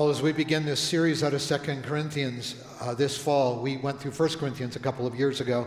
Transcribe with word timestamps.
Well, 0.00 0.08
as 0.08 0.22
we 0.22 0.32
begin 0.32 0.64
this 0.64 0.80
series 0.80 1.22
out 1.22 1.34
of 1.34 1.42
Second 1.42 1.84
Corinthians 1.84 2.54
uh, 2.80 2.94
this 2.94 3.18
fall, 3.18 3.60
we 3.60 3.76
went 3.76 4.00
through 4.00 4.12
First 4.12 4.38
Corinthians 4.38 4.74
a 4.74 4.78
couple 4.78 5.06
of 5.06 5.14
years 5.14 5.42
ago. 5.42 5.66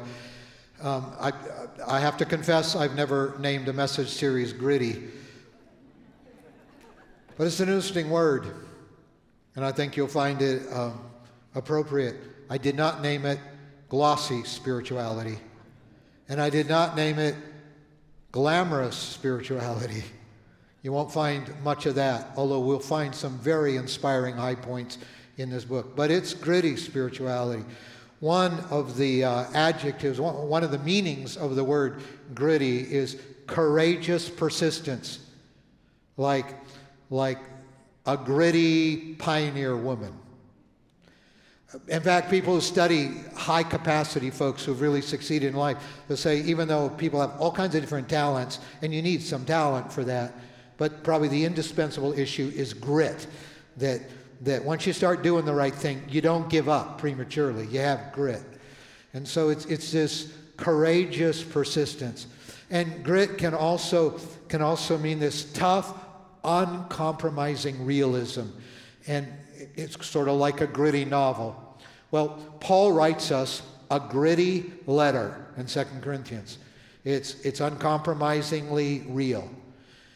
Um, 0.81 1.13
I, 1.19 1.31
I 1.87 1.99
have 1.99 2.17
to 2.17 2.25
confess, 2.25 2.75
I've 2.75 2.95
never 2.95 3.35
named 3.37 3.67
a 3.67 3.73
message 3.73 4.07
series 4.07 4.51
gritty. 4.51 5.03
But 7.37 7.45
it's 7.45 7.59
an 7.59 7.69
interesting 7.69 8.09
word, 8.09 8.47
and 9.55 9.63
I 9.63 9.71
think 9.71 9.95
you'll 9.95 10.07
find 10.07 10.41
it 10.41 10.63
um, 10.73 10.99
appropriate. 11.53 12.15
I 12.49 12.57
did 12.57 12.75
not 12.75 13.03
name 13.03 13.27
it 13.27 13.37
glossy 13.87 14.43
spirituality, 14.45 15.37
and 16.27 16.41
I 16.41 16.49
did 16.49 16.67
not 16.67 16.95
name 16.95 17.19
it 17.19 17.35
glamorous 18.31 18.95
spirituality. 18.95 20.03
You 20.83 20.91
won't 20.91 21.11
find 21.11 21.49
much 21.63 21.85
of 21.85 21.95
that, 21.95 22.31
although 22.35 22.59
we'll 22.59 22.79
find 22.79 23.15
some 23.15 23.37
very 23.39 23.77
inspiring 23.77 24.35
high 24.35 24.55
points 24.55 24.97
in 25.37 25.49
this 25.49 25.63
book. 25.63 25.95
But 25.95 26.11
it's 26.11 26.33
gritty 26.33 26.75
spirituality. 26.75 27.63
One 28.19 28.59
of 28.69 28.97
the 28.97 29.23
uh, 29.23 29.45
adjectives, 29.53 30.19
one 30.19 30.63
of 30.63 30.71
the 30.71 30.79
meanings 30.79 31.37
of 31.37 31.55
the 31.55 31.63
word 31.63 32.01
gritty 32.33 32.79
is 32.79 33.17
courageous 33.47 34.29
persistence, 34.29 35.19
like, 36.17 36.53
like 37.09 37.39
a 38.05 38.17
gritty 38.17 39.15
pioneer 39.15 39.77
woman. 39.77 40.13
In 41.87 42.01
fact, 42.01 42.29
people 42.29 42.55
who 42.55 42.61
study 42.61 43.11
high 43.35 43.63
capacity 43.63 44.29
folks 44.29 44.63
who've 44.63 44.79
really 44.79 45.01
succeeded 45.01 45.49
in 45.49 45.55
life, 45.55 45.77
they'll 46.07 46.17
say 46.17 46.41
even 46.41 46.67
though 46.67 46.89
people 46.89 47.19
have 47.19 47.39
all 47.39 47.51
kinds 47.51 47.73
of 47.73 47.81
different 47.81 48.07
talents, 48.07 48.59
and 48.81 48.93
you 48.93 49.01
need 49.01 49.21
some 49.21 49.43
talent 49.43 49.91
for 49.91 50.03
that, 50.03 50.33
but 50.77 51.03
probably 51.03 51.27
the 51.27 51.45
indispensable 51.45 52.13
issue 52.13 52.51
is 52.55 52.73
grit. 52.73 53.27
That, 53.77 54.01
that 54.41 54.63
once 54.63 54.85
you 54.85 54.93
start 54.93 55.23
doing 55.23 55.45
the 55.45 55.53
right 55.53 55.73
thing, 55.73 56.03
you 56.09 56.21
don't 56.21 56.49
give 56.49 56.69
up 56.69 56.97
prematurely. 56.97 57.65
You 57.67 57.79
have 57.79 58.11
grit. 58.13 58.43
And 59.13 59.27
so 59.27 59.49
it's, 59.49 59.65
it's 59.65 59.91
this 59.91 60.33
courageous 60.57 61.43
persistence. 61.43 62.27
And 62.69 63.03
grit 63.03 63.37
can 63.37 63.53
also, 63.53 64.19
can 64.47 64.61
also 64.61 64.97
mean 64.97 65.19
this 65.19 65.51
tough, 65.53 65.93
uncompromising 66.43 67.85
realism. 67.85 68.47
And 69.07 69.27
it's 69.75 70.05
sort 70.05 70.27
of 70.27 70.35
like 70.35 70.61
a 70.61 70.67
gritty 70.67 71.05
novel. 71.05 71.77
Well, 72.11 72.29
Paul 72.59 72.91
writes 72.91 73.31
us 73.31 73.61
a 73.89 73.99
gritty 73.99 74.73
letter 74.87 75.45
in 75.57 75.67
2 75.67 75.83
Corinthians. 76.01 76.57
It's, 77.03 77.39
it's 77.41 77.59
uncompromisingly 77.59 79.05
real. 79.09 79.49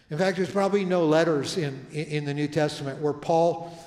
In 0.10 0.18
fact, 0.18 0.38
there's 0.38 0.52
probably 0.52 0.86
no 0.86 1.06
letters 1.06 1.58
in, 1.58 1.86
in 1.92 2.24
the 2.24 2.34
New 2.34 2.48
Testament 2.48 3.02
where 3.02 3.14
Paul 3.14 3.78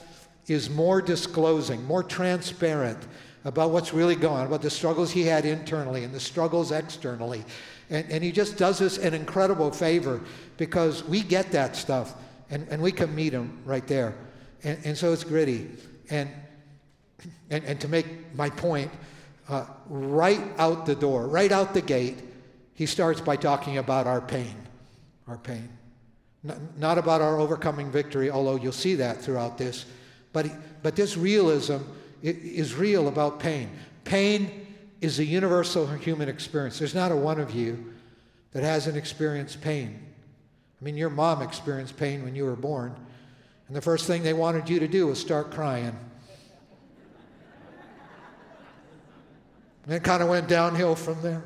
is 0.46 0.68
more 0.68 1.00
disclosing, 1.00 1.84
more 1.84 2.02
transparent 2.02 2.98
about 3.44 3.70
what's 3.70 3.94
really 3.94 4.16
going 4.16 4.41
on, 4.41 4.46
about 4.46 4.60
the 4.60 4.70
struggles 4.70 5.10
he 5.10 5.22
had 5.22 5.46
internally 5.46 6.04
and 6.04 6.12
the 6.12 6.20
struggles 6.20 6.72
externally. 6.72 7.44
And, 7.88 8.10
and 8.10 8.22
he 8.22 8.32
just 8.32 8.58
does 8.58 8.82
us 8.82 8.98
an 8.98 9.14
incredible 9.14 9.70
favor 9.70 10.20
because 10.58 11.04
we 11.04 11.22
get 11.22 11.50
that 11.52 11.74
stuff 11.74 12.14
and, 12.50 12.68
and 12.68 12.82
we 12.82 12.92
can 12.92 13.14
meet 13.14 13.32
him 13.32 13.58
right 13.64 13.86
there. 13.86 14.14
And, 14.62 14.78
and 14.84 14.98
so 14.98 15.12
it's 15.12 15.24
gritty. 15.24 15.70
And, 16.10 16.28
and, 17.48 17.64
and 17.64 17.80
to 17.80 17.88
make 17.88 18.34
my 18.34 18.50
point, 18.50 18.91
uh, 19.48 19.64
right 19.88 20.42
out 20.58 20.84
the 20.84 20.94
door, 20.94 21.26
right 21.26 21.50
out 21.50 21.72
the 21.72 21.80
gate, 21.80 22.18
he 22.74 22.86
starts 22.86 23.20
by 23.20 23.36
talking 23.36 23.78
about 23.78 24.06
our 24.06 24.20
pain. 24.20 24.54
Our 25.26 25.38
pain. 25.38 25.68
Not 26.42 26.96
about 26.96 27.20
our 27.20 27.38
overcoming 27.38 27.91
victory, 27.91 28.30
although 28.30 28.56
you'll 28.56 28.72
see 28.72 28.94
that 28.96 29.20
throughout 29.20 29.58
this. 29.58 29.84
But, 30.33 30.47
but 30.82 30.97
this 30.97 31.16
realism 31.16 31.78
is 32.22 32.74
real 32.74 33.08
about 33.08 33.41
pain. 33.41 33.70
Pain 34.05 34.66
is 35.00 35.19
a 35.19 35.25
universal 35.25 35.87
human 35.87 36.28
experience. 36.28 36.78
There's 36.78 36.94
not 36.94 37.12
a 37.12 37.16
one 37.16 37.41
of 37.41 37.54
you 37.54 37.92
that 38.53 38.62
hasn't 38.62 38.97
experienced 38.97 39.60
pain. 39.60 40.06
I 40.81 40.84
mean, 40.84 40.97
your 40.97 41.10
mom 41.10 41.42
experienced 41.42 41.97
pain 41.97 42.25
when 42.25 42.34
you 42.34 42.44
were 42.44 42.56
born, 42.56 42.94
and 43.69 43.76
the 43.76 43.82
first 43.82 44.06
thing 44.06 44.22
they 44.22 44.32
wanted 44.32 44.69
you 44.69 44.81
to 44.81 44.88
do 44.88 45.09
was 45.09 45.20
start 45.20 45.50
crying. 45.50 45.97
And 49.84 49.94
it 49.94 50.03
kind 50.03 50.22
of 50.22 50.28
went 50.28 50.48
downhill 50.48 50.94
from 50.94 51.20
there. 51.22 51.43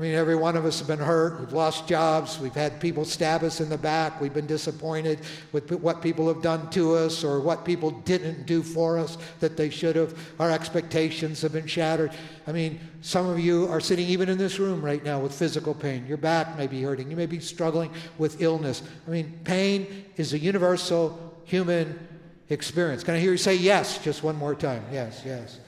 I 0.00 0.02
mean, 0.02 0.14
every 0.14 0.34
one 0.34 0.56
of 0.56 0.64
us 0.64 0.78
have 0.78 0.88
been 0.88 0.98
hurt. 0.98 1.38
We've 1.38 1.52
lost 1.52 1.86
jobs. 1.86 2.38
We've 2.38 2.54
had 2.54 2.80
people 2.80 3.04
stab 3.04 3.42
us 3.42 3.60
in 3.60 3.68
the 3.68 3.76
back. 3.76 4.18
We've 4.18 4.32
been 4.32 4.46
disappointed 4.46 5.20
with 5.52 5.70
what 5.70 6.00
people 6.00 6.26
have 6.28 6.40
done 6.40 6.70
to 6.70 6.94
us 6.94 7.22
or 7.22 7.38
what 7.38 7.66
people 7.66 7.90
didn't 7.90 8.46
do 8.46 8.62
for 8.62 8.98
us 8.98 9.18
that 9.40 9.58
they 9.58 9.68
should 9.68 9.96
have. 9.96 10.18
Our 10.40 10.50
expectations 10.50 11.42
have 11.42 11.52
been 11.52 11.66
shattered. 11.66 12.12
I 12.46 12.52
mean, 12.52 12.80
some 13.02 13.28
of 13.28 13.38
you 13.38 13.68
are 13.68 13.78
sitting 13.78 14.08
even 14.08 14.30
in 14.30 14.38
this 14.38 14.58
room 14.58 14.80
right 14.80 15.04
now 15.04 15.20
with 15.20 15.34
physical 15.34 15.74
pain. 15.74 16.06
Your 16.06 16.16
back 16.16 16.56
may 16.56 16.66
be 16.66 16.80
hurting. 16.80 17.10
You 17.10 17.16
may 17.18 17.26
be 17.26 17.38
struggling 17.38 17.92
with 18.16 18.40
illness. 18.40 18.82
I 19.06 19.10
mean, 19.10 19.38
pain 19.44 20.06
is 20.16 20.32
a 20.32 20.38
universal 20.38 21.36
human 21.44 22.08
experience. 22.48 23.04
Can 23.04 23.16
I 23.16 23.18
hear 23.18 23.32
you 23.32 23.36
say 23.36 23.54
yes 23.54 24.02
just 24.02 24.22
one 24.22 24.36
more 24.36 24.54
time? 24.54 24.82
Yes, 24.90 25.20
yes. 25.26 25.60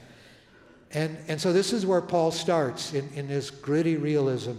And, 0.93 1.17
and 1.27 1.41
so 1.41 1.51
this 1.51 1.73
is 1.73 1.85
where 1.85 2.01
Paul 2.01 2.31
starts 2.31 2.93
in, 2.93 3.09
in 3.15 3.27
this 3.27 3.49
gritty 3.49 3.97
realism. 3.97 4.53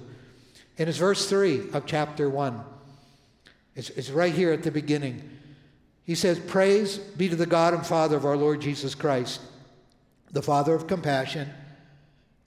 And 0.77 0.89
it's 0.89 0.99
verse 0.99 1.29
3 1.29 1.71
of 1.73 1.87
chapter 1.87 2.29
1. 2.29 2.61
It's, 3.77 3.91
it's 3.91 4.11
right 4.11 4.35
here 4.35 4.53
at 4.53 4.65
the 4.65 4.73
beginning. 4.73 5.31
He 6.05 6.17
says, 6.17 6.39
Praise 6.39 6.99
be 6.99 7.29
to 7.29 7.37
the 7.37 7.47
God 7.47 7.73
and 7.73 7.87
Father 7.87 8.17
of 8.17 8.25
our 8.25 8.37
Lord 8.37 8.61
Jesus 8.61 8.95
Christ, 8.95 9.41
the 10.33 10.43
Father 10.43 10.75
of 10.75 10.89
compassion 10.89 11.49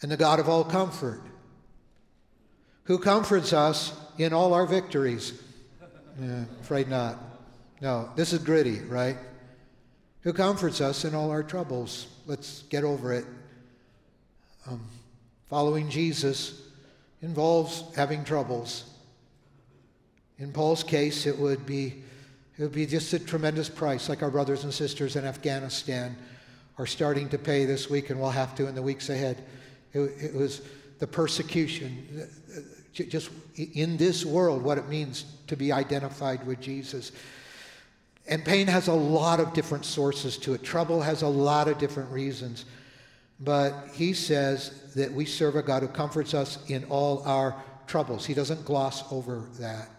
and 0.01 0.11
the 0.11 0.17
God 0.17 0.39
of 0.39 0.49
all 0.49 0.63
comfort, 0.63 1.21
who 2.83 2.99
comforts 2.99 3.53
us 3.53 3.93
in 4.17 4.33
all 4.33 4.53
our 4.53 4.65
victories. 4.65 5.41
Yeah, 6.19 6.45
afraid 6.61 6.89
not. 6.89 7.19
No, 7.79 8.09
this 8.15 8.33
is 8.33 8.39
gritty, 8.39 8.79
right? 8.79 9.17
Who 10.21 10.33
comforts 10.33 10.81
us 10.81 11.05
in 11.05 11.13
all 11.13 11.29
our 11.29 11.43
troubles. 11.43 12.07
Let's 12.25 12.63
get 12.69 12.83
over 12.83 13.13
it. 13.13 13.25
Um, 14.67 14.81
following 15.49 15.89
Jesus 15.89 16.61
involves 17.21 17.83
having 17.95 18.25
troubles. 18.25 18.83
In 20.39 20.51
Paul's 20.51 20.83
case, 20.83 21.25
it 21.25 21.37
would 21.37 21.65
be 21.65 22.03
it 22.57 22.63
would 22.63 22.73
be 22.73 22.87
just 22.87 23.13
a 23.13 23.19
tremendous 23.19 23.69
price, 23.69 24.09
like 24.09 24.23
our 24.23 24.31
brothers 24.31 24.63
and 24.63 24.73
sisters 24.73 25.15
in 25.15 25.25
Afghanistan 25.25 26.17
are 26.79 26.87
starting 26.87 27.29
to 27.29 27.37
pay 27.37 27.65
this 27.65 27.87
week 27.87 28.09
and 28.09 28.19
will 28.19 28.31
have 28.31 28.55
to 28.55 28.67
in 28.67 28.73
the 28.73 28.81
weeks 28.81 29.09
ahead. 29.09 29.43
It, 29.93 29.99
it 29.99 30.33
was 30.33 30.63
the 30.97 31.05
persecution, 31.05 32.27
just 32.93 33.29
in 33.55 33.95
this 33.97 34.25
world, 34.25 34.63
what 34.63 34.79
it 34.79 34.87
means 34.89 35.25
to 35.45 35.55
be 35.55 35.71
identified 35.71 36.45
with 36.47 36.59
Jesus. 36.59 37.11
And 38.27 38.43
pain 38.43 38.65
has 38.65 38.87
a 38.87 38.93
lot 38.93 39.39
of 39.39 39.53
different 39.53 39.85
sources 39.85 40.35
to 40.39 40.55
it. 40.55 40.63
Trouble 40.63 41.01
has 41.01 41.21
a 41.21 41.27
lot 41.27 41.67
of 41.67 41.77
different 41.77 42.11
reasons. 42.11 42.65
But 43.39 43.89
he 43.93 44.13
says 44.13 44.93
that 44.95 45.13
we 45.13 45.25
serve 45.25 45.55
a 45.55 45.61
God 45.61 45.83
who 45.83 45.89
comforts 45.89 46.33
us 46.33 46.57
in 46.69 46.83
all 46.85 47.21
our 47.23 47.55
troubles. 47.85 48.25
He 48.25 48.33
doesn't 48.33 48.65
gloss 48.65 49.11
over 49.11 49.43
that. 49.59 49.89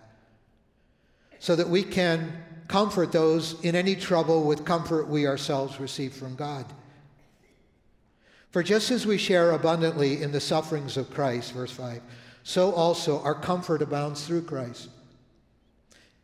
So 1.38 1.54
that 1.54 1.68
we 1.68 1.84
can 1.84 2.32
comfort 2.66 3.12
those 3.12 3.60
in 3.62 3.74
any 3.74 3.94
trouble 3.94 4.44
with 4.44 4.64
comfort 4.64 5.08
we 5.08 5.26
ourselves 5.26 5.78
receive 5.78 6.12
from 6.12 6.34
God. 6.34 6.66
For 8.50 8.62
just 8.62 8.90
as 8.90 9.06
we 9.06 9.18
share 9.18 9.52
abundantly 9.52 10.22
in 10.22 10.32
the 10.32 10.40
sufferings 10.40 10.96
of 10.96 11.10
Christ, 11.10 11.52
verse 11.52 11.70
5, 11.70 12.00
so 12.42 12.72
also 12.72 13.20
our 13.22 13.34
comfort 13.34 13.82
abounds 13.82 14.26
through 14.26 14.42
Christ. 14.42 14.88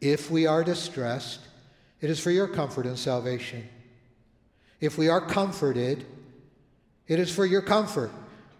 If 0.00 0.30
we 0.30 0.46
are 0.46 0.64
distressed, 0.64 1.40
it 2.00 2.10
is 2.10 2.20
for 2.20 2.30
your 2.30 2.48
comfort 2.48 2.86
and 2.86 2.98
salvation. 2.98 3.68
If 4.80 4.98
we 4.98 5.08
are 5.08 5.20
comforted, 5.20 6.04
it 7.06 7.18
is 7.18 7.34
for 7.34 7.44
your 7.46 7.62
comfort, 7.62 8.10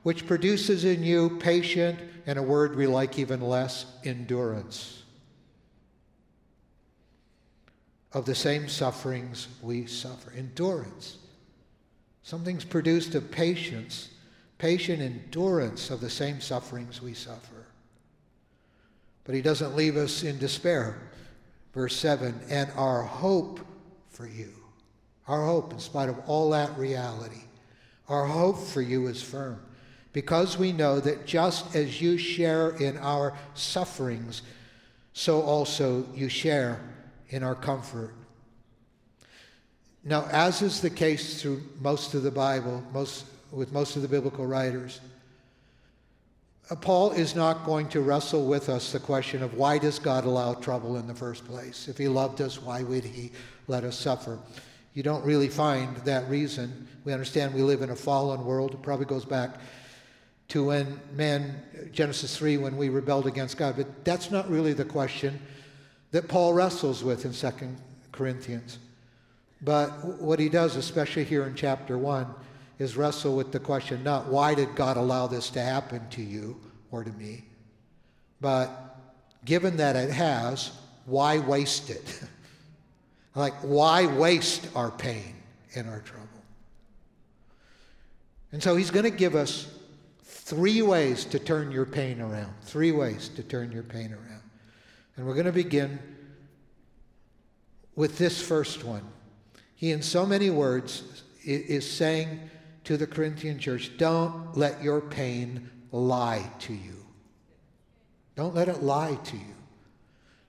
which 0.02 0.26
produces 0.26 0.85
in 0.85 1.02
you 1.02 1.38
patient, 1.38 1.99
and 2.26 2.38
a 2.38 2.43
word 2.43 2.76
we 2.76 2.87
like 2.87 3.19
even 3.19 3.41
less, 3.41 3.87
endurance 4.05 5.05
of 8.14 8.25
the 8.25 8.35
same 8.35 8.69
sufferings 8.69 9.49
we 9.61 9.87
suffer. 9.87 10.32
Endurance. 10.37 11.19
Something's 12.23 12.64
produced 12.64 13.14
of 13.17 13.31
patience, 13.31 14.08
patient 14.56 15.02
endurance 15.02 15.91
of 15.91 16.00
the 16.00 16.08
same 16.08 16.41
sufferings 16.41 17.02
we 17.02 17.12
suffer. 17.12 17.67
But 19.25 19.35
he 19.35 19.43
doesn't 19.43 19.75
leave 19.75 19.96
us 19.96 20.23
in 20.23 20.38
despair. 20.38 21.11
Verse 21.75 21.96
7 21.96 22.41
and 22.49 22.70
our 22.76 23.02
hope 23.02 23.58
for 24.11 24.29
you, 24.29 24.52
our 25.26 25.44
hope 25.44 25.73
in 25.73 25.81
spite 25.81 26.08
of 26.08 26.19
all 26.26 26.50
that 26.50 26.79
reality 26.79 27.43
our 28.09 28.27
hope 28.27 28.59
for 28.59 28.83
you 28.83 29.06
is 29.06 29.23
firm 29.23 29.61
because 30.12 30.56
we 30.56 30.73
know 30.73 31.01
that 31.01 31.27
just 31.27 31.75
as 31.75 32.01
you 32.01 32.17
share 32.17 32.71
in 32.77 32.97
our 32.99 33.37
sufferings, 33.55 34.43
so 35.12 35.43
also 35.43 36.06
you 36.15 36.29
share 36.29 36.81
in 37.31 37.43
our 37.43 37.55
comfort. 37.55 38.15
Now, 40.05 40.27
as 40.31 40.62
is 40.62 40.81
the 40.81 40.91
case 40.91 41.43
through 41.43 41.62
most 41.81 42.15
of 42.15 42.23
the 42.23 42.31
Bible, 42.31 42.83
most, 42.93 43.25
with 43.51 43.73
most 43.73 43.97
of 43.97 44.03
the 44.03 44.09
biblical 44.09 44.47
writers, 44.47 45.01
uh, 46.71 46.77
Paul 46.77 47.11
is 47.12 47.35
not 47.35 47.65
going 47.65 47.89
to 47.89 48.01
wrestle 48.01 48.47
with 48.47 48.69
us 48.69 48.93
the 48.93 49.01
question 49.01 49.43
of 49.43 49.55
why 49.55 49.79
does 49.79 49.99
God 49.99 50.25
allow 50.25 50.55
trouble 50.55 50.97
in 50.97 51.06
the 51.06 51.15
first 51.15 51.45
place? 51.47 51.89
If 51.89 51.99
he 51.99 52.06
loved 52.06 52.41
us, 52.41 52.62
why 52.62 52.83
would 52.83 53.05
he 53.05 53.33
let 53.67 53.83
us 53.83 53.99
suffer? 53.99 54.39
You 54.94 55.02
don't 55.02 55.25
really 55.25 55.49
find 55.49 55.96
that 55.99 56.29
reason. 56.31 56.88
We 57.05 57.12
understand 57.12 57.52
we 57.52 57.62
live 57.62 57.82
in 57.82 57.91
a 57.91 57.96
fallen 57.96 58.44
world. 58.44 58.75
It 58.75 58.82
probably 58.82 59.06
goes 59.06 59.25
back 59.25 59.61
to 60.49 60.64
when 60.64 61.00
man, 61.12 61.62
Genesis 61.93 62.37
3, 62.37 62.58
when 62.58 62.76
we 62.76 62.88
rebelled 62.88 63.26
against 63.26 63.56
God. 63.56 63.76
But 63.76 64.05
that's 64.05 64.31
not 64.31 64.49
really 64.49 64.73
the 64.73 64.85
question 64.85 65.41
that 66.12 66.29
Paul 66.29 66.55
wrestles 66.55 67.02
with 67.02 67.25
in 67.25 67.32
2 67.32 67.76
Corinthians. 68.12 68.79
But 69.62 70.20
what 70.20 70.38
he 70.38 70.49
does, 70.49 70.76
especially 70.76 71.25
here 71.25 71.44
in 71.44 71.55
chapter 71.55 71.99
1, 71.99 72.32
is 72.79 72.96
wrestle 72.96 73.37
with 73.37 73.50
the 73.50 73.61
question 73.61 74.02
not 74.02 74.26
why 74.26 74.55
did 74.55 74.75
God 74.76 74.96
allow 74.96 75.26
this 75.26 75.50
to 75.50 75.61
happen 75.61 76.08
to 76.11 76.23
you 76.23 76.61
or 76.91 77.02
to 77.02 77.11
me, 77.12 77.44
but 78.41 78.96
given 79.44 79.76
that 79.79 79.96
it 79.96 80.11
has, 80.11 80.73
why 81.06 81.38
waste 81.38 81.91
it? 81.91 82.23
like, 83.35 83.55
why 83.63 84.07
waste 84.07 84.69
our 84.75 84.91
pain 84.91 85.35
and 85.75 85.89
our 85.89 86.01
trouble? 86.01 86.29
And 88.53 88.63
so 88.63 88.77
he's 88.77 88.91
going 88.91 89.05
to 89.05 89.11
give 89.11 89.35
us 89.35 89.67
three 90.23 90.83
ways 90.83 91.25
to 91.25 91.39
turn 91.39 91.73
your 91.73 91.87
pain 91.87 92.21
around. 92.21 92.53
Three 92.63 92.93
ways 92.93 93.29
to 93.31 93.43
turn 93.43 93.73
your 93.73 93.83
pain 93.83 94.13
around. 94.13 94.43
And 95.17 95.27
we're 95.27 95.35
going 95.35 95.47
to 95.47 95.53
begin 95.53 95.99
with 97.97 98.19
this 98.19 98.41
first 98.41 98.85
one. 98.85 99.03
He, 99.75 99.91
in 99.91 100.03
so 100.03 100.25
many 100.25 100.51
words, 100.51 101.23
is 101.45 101.91
saying 101.91 102.49
to 102.85 102.97
the 102.97 103.07
Corinthian 103.07 103.59
church 103.59 103.91
don't 103.97 104.57
let 104.57 104.83
your 104.83 105.01
pain 105.01 105.71
lie 105.91 106.49
to 106.61 106.73
you. 106.73 107.05
Don't 108.37 108.55
let 108.55 108.69
it 108.69 108.83
lie 108.83 109.19
to 109.25 109.37
you. 109.37 109.55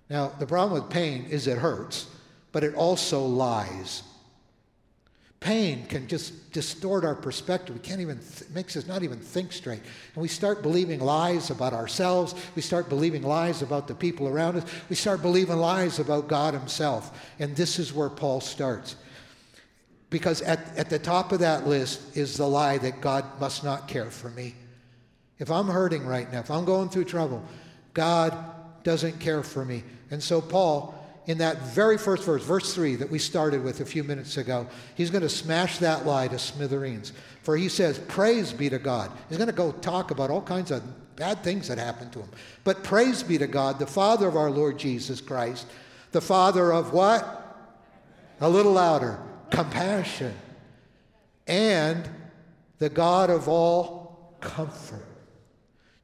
Now, 0.09 0.31
the 0.39 0.45
problem 0.45 0.81
with 0.81 0.91
pain 0.91 1.25
is 1.29 1.47
it 1.47 1.57
hurts, 1.57 2.07
but 2.55 2.63
it 2.63 2.73
also 2.75 3.19
lies. 3.19 4.01
Pain 5.41 5.85
can 5.87 6.07
just 6.07 6.53
distort 6.53 7.03
our 7.03 7.13
perspective. 7.13 7.75
We 7.75 7.81
can't 7.81 7.99
even, 7.99 8.17
th- 8.17 8.49
makes 8.51 8.77
us 8.77 8.87
not 8.87 9.03
even 9.03 9.19
think 9.19 9.51
straight. 9.51 9.81
And 10.13 10.21
we 10.21 10.29
start 10.29 10.61
believing 10.61 11.01
lies 11.01 11.49
about 11.49 11.73
ourselves. 11.73 12.33
We 12.55 12.61
start 12.61 12.87
believing 12.87 13.23
lies 13.23 13.61
about 13.61 13.89
the 13.89 13.93
people 13.93 14.29
around 14.29 14.55
us. 14.55 14.63
We 14.87 14.95
start 14.95 15.21
believing 15.21 15.57
lies 15.57 15.99
about 15.99 16.29
God 16.29 16.53
Himself. 16.53 17.19
And 17.39 17.53
this 17.57 17.77
is 17.77 17.91
where 17.91 18.09
Paul 18.09 18.39
starts. 18.39 18.95
Because 20.09 20.41
at, 20.41 20.77
at 20.77 20.89
the 20.89 20.97
top 20.97 21.33
of 21.33 21.39
that 21.39 21.67
list 21.67 22.15
is 22.15 22.37
the 22.37 22.47
lie 22.47 22.77
that 22.77 23.01
God 23.01 23.25
must 23.37 23.65
not 23.65 23.89
care 23.89 24.09
for 24.09 24.29
me. 24.29 24.55
If 25.39 25.51
I'm 25.51 25.67
hurting 25.67 26.05
right 26.05 26.31
now, 26.31 26.39
if 26.39 26.49
I'm 26.49 26.63
going 26.63 26.87
through 26.87 27.03
trouble, 27.03 27.43
God 27.93 28.33
doesn't 28.83 29.19
care 29.19 29.43
for 29.43 29.65
me. 29.65 29.83
And 30.09 30.23
so, 30.23 30.39
Paul, 30.39 30.94
in 31.27 31.39
that 31.39 31.61
very 31.61 31.97
first 31.97 32.23
verse, 32.23 32.43
verse 32.43 32.73
3 32.73 32.95
that 32.97 33.09
we 33.09 33.19
started 33.19 33.63
with 33.63 33.81
a 33.81 33.85
few 33.85 34.03
minutes 34.03 34.37
ago, 34.37 34.67
he's 34.95 35.09
going 35.09 35.23
to 35.23 35.29
smash 35.29 35.79
that 35.79 36.05
lie 36.05 36.27
to 36.27 36.37
smithereens. 36.37 37.13
For 37.41 37.57
he 37.57 37.69
says, 37.69 37.99
Praise 37.99 38.53
be 38.53 38.69
to 38.69 38.79
God. 38.79 39.11
He's 39.29 39.37
going 39.37 39.49
to 39.49 39.55
go 39.55 39.71
talk 39.71 40.11
about 40.11 40.29
all 40.29 40.41
kinds 40.41 40.71
of 40.71 40.83
bad 41.15 41.43
things 41.43 41.67
that 41.67 41.77
happened 41.77 42.11
to 42.13 42.19
him. 42.19 42.29
But 42.63 42.83
praise 42.83 43.23
be 43.23 43.37
to 43.37 43.47
God, 43.47 43.79
the 43.79 43.87
Father 43.87 44.27
of 44.27 44.35
our 44.35 44.51
Lord 44.51 44.77
Jesus 44.77 45.21
Christ, 45.21 45.67
the 46.11 46.21
Father 46.21 46.73
of 46.73 46.93
what? 46.93 47.41
A 48.41 48.49
little 48.49 48.73
louder 48.73 49.19
compassion, 49.49 50.33
and 51.47 52.09
the 52.79 52.89
God 52.89 53.29
of 53.29 53.47
all 53.47 54.35
comfort. 54.41 55.05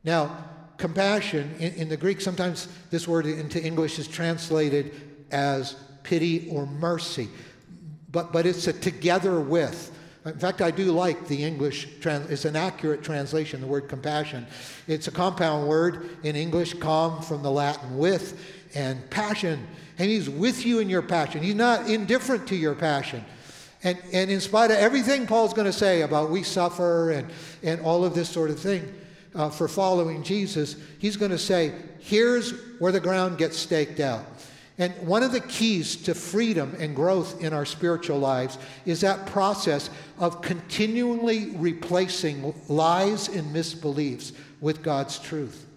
Now, 0.03 0.45
compassion 0.77 1.55
in, 1.59 1.73
in, 1.73 1.89
the 1.89 1.97
Greek, 1.97 2.21
sometimes 2.21 2.67
this 2.89 3.07
word 3.07 3.25
into 3.25 3.63
English 3.63 3.99
is 3.99 4.07
translated 4.07 4.93
as 5.31 5.75
pity 6.03 6.49
or 6.49 6.65
mercy, 6.65 7.29
but, 8.11 8.31
but 8.31 8.45
it's 8.45 8.67
a 8.67 8.73
together 8.73 9.39
with. 9.39 9.97
In 10.25 10.37
fact, 10.37 10.61
I 10.61 10.69
do 10.69 10.91
like 10.91 11.27
the 11.27 11.43
English, 11.43 11.87
trans- 11.99 12.29
it's 12.29 12.45
an 12.45 12.55
accurate 12.55 13.03
translation, 13.03 13.59
the 13.59 13.67
word 13.67 13.89
compassion. 13.89 14.45
It's 14.87 15.07
a 15.07 15.11
compound 15.11 15.67
word 15.67 16.17
in 16.23 16.35
English, 16.35 16.75
com 16.75 17.21
from 17.23 17.41
the 17.41 17.51
Latin 17.51 17.97
with, 17.97 18.39
and 18.75 19.09
passion 19.09 19.67
and 20.01 20.09
He's 20.09 20.27
with 20.27 20.65
you 20.65 20.79
in 20.79 20.89
your 20.89 21.03
passion. 21.03 21.43
He's 21.43 21.53
not 21.53 21.87
indifferent 21.87 22.47
to 22.47 22.55
your 22.55 22.73
passion. 22.73 23.23
And, 23.83 23.99
and 24.11 24.31
in 24.31 24.41
spite 24.41 24.71
of 24.71 24.77
everything 24.77 25.27
Paul's 25.27 25.53
going 25.53 25.65
to 25.67 25.73
say 25.73 26.01
about 26.01 26.31
we 26.31 26.41
suffer 26.41 27.11
and, 27.11 27.29
and 27.61 27.81
all 27.81 28.03
of 28.03 28.15
this 28.15 28.27
sort 28.27 28.49
of 28.49 28.59
thing 28.59 28.91
uh, 29.35 29.51
for 29.51 29.67
following 29.67 30.23
Jesus, 30.23 30.75
he's 30.97 31.17
going 31.17 31.29
to 31.29 31.37
say, 31.37 31.73
here's 31.99 32.51
where 32.79 32.91
the 32.91 32.99
ground 32.99 33.37
gets 33.37 33.57
staked 33.57 33.99
out. 33.99 34.25
And 34.77 34.93
one 35.05 35.21
of 35.21 35.31
the 35.31 35.41
keys 35.41 35.95
to 36.03 36.15
freedom 36.15 36.75
and 36.79 36.95
growth 36.95 37.41
in 37.41 37.53
our 37.53 37.65
spiritual 37.65 38.19
lives 38.19 38.57
is 38.85 39.01
that 39.01 39.27
process 39.27 39.89
of 40.17 40.41
continually 40.41 41.51
replacing 41.55 42.53
lies 42.67 43.27
and 43.27 43.53
misbeliefs 43.53 44.31
with 44.59 44.81
God's 44.81 45.19
truth. 45.19 45.67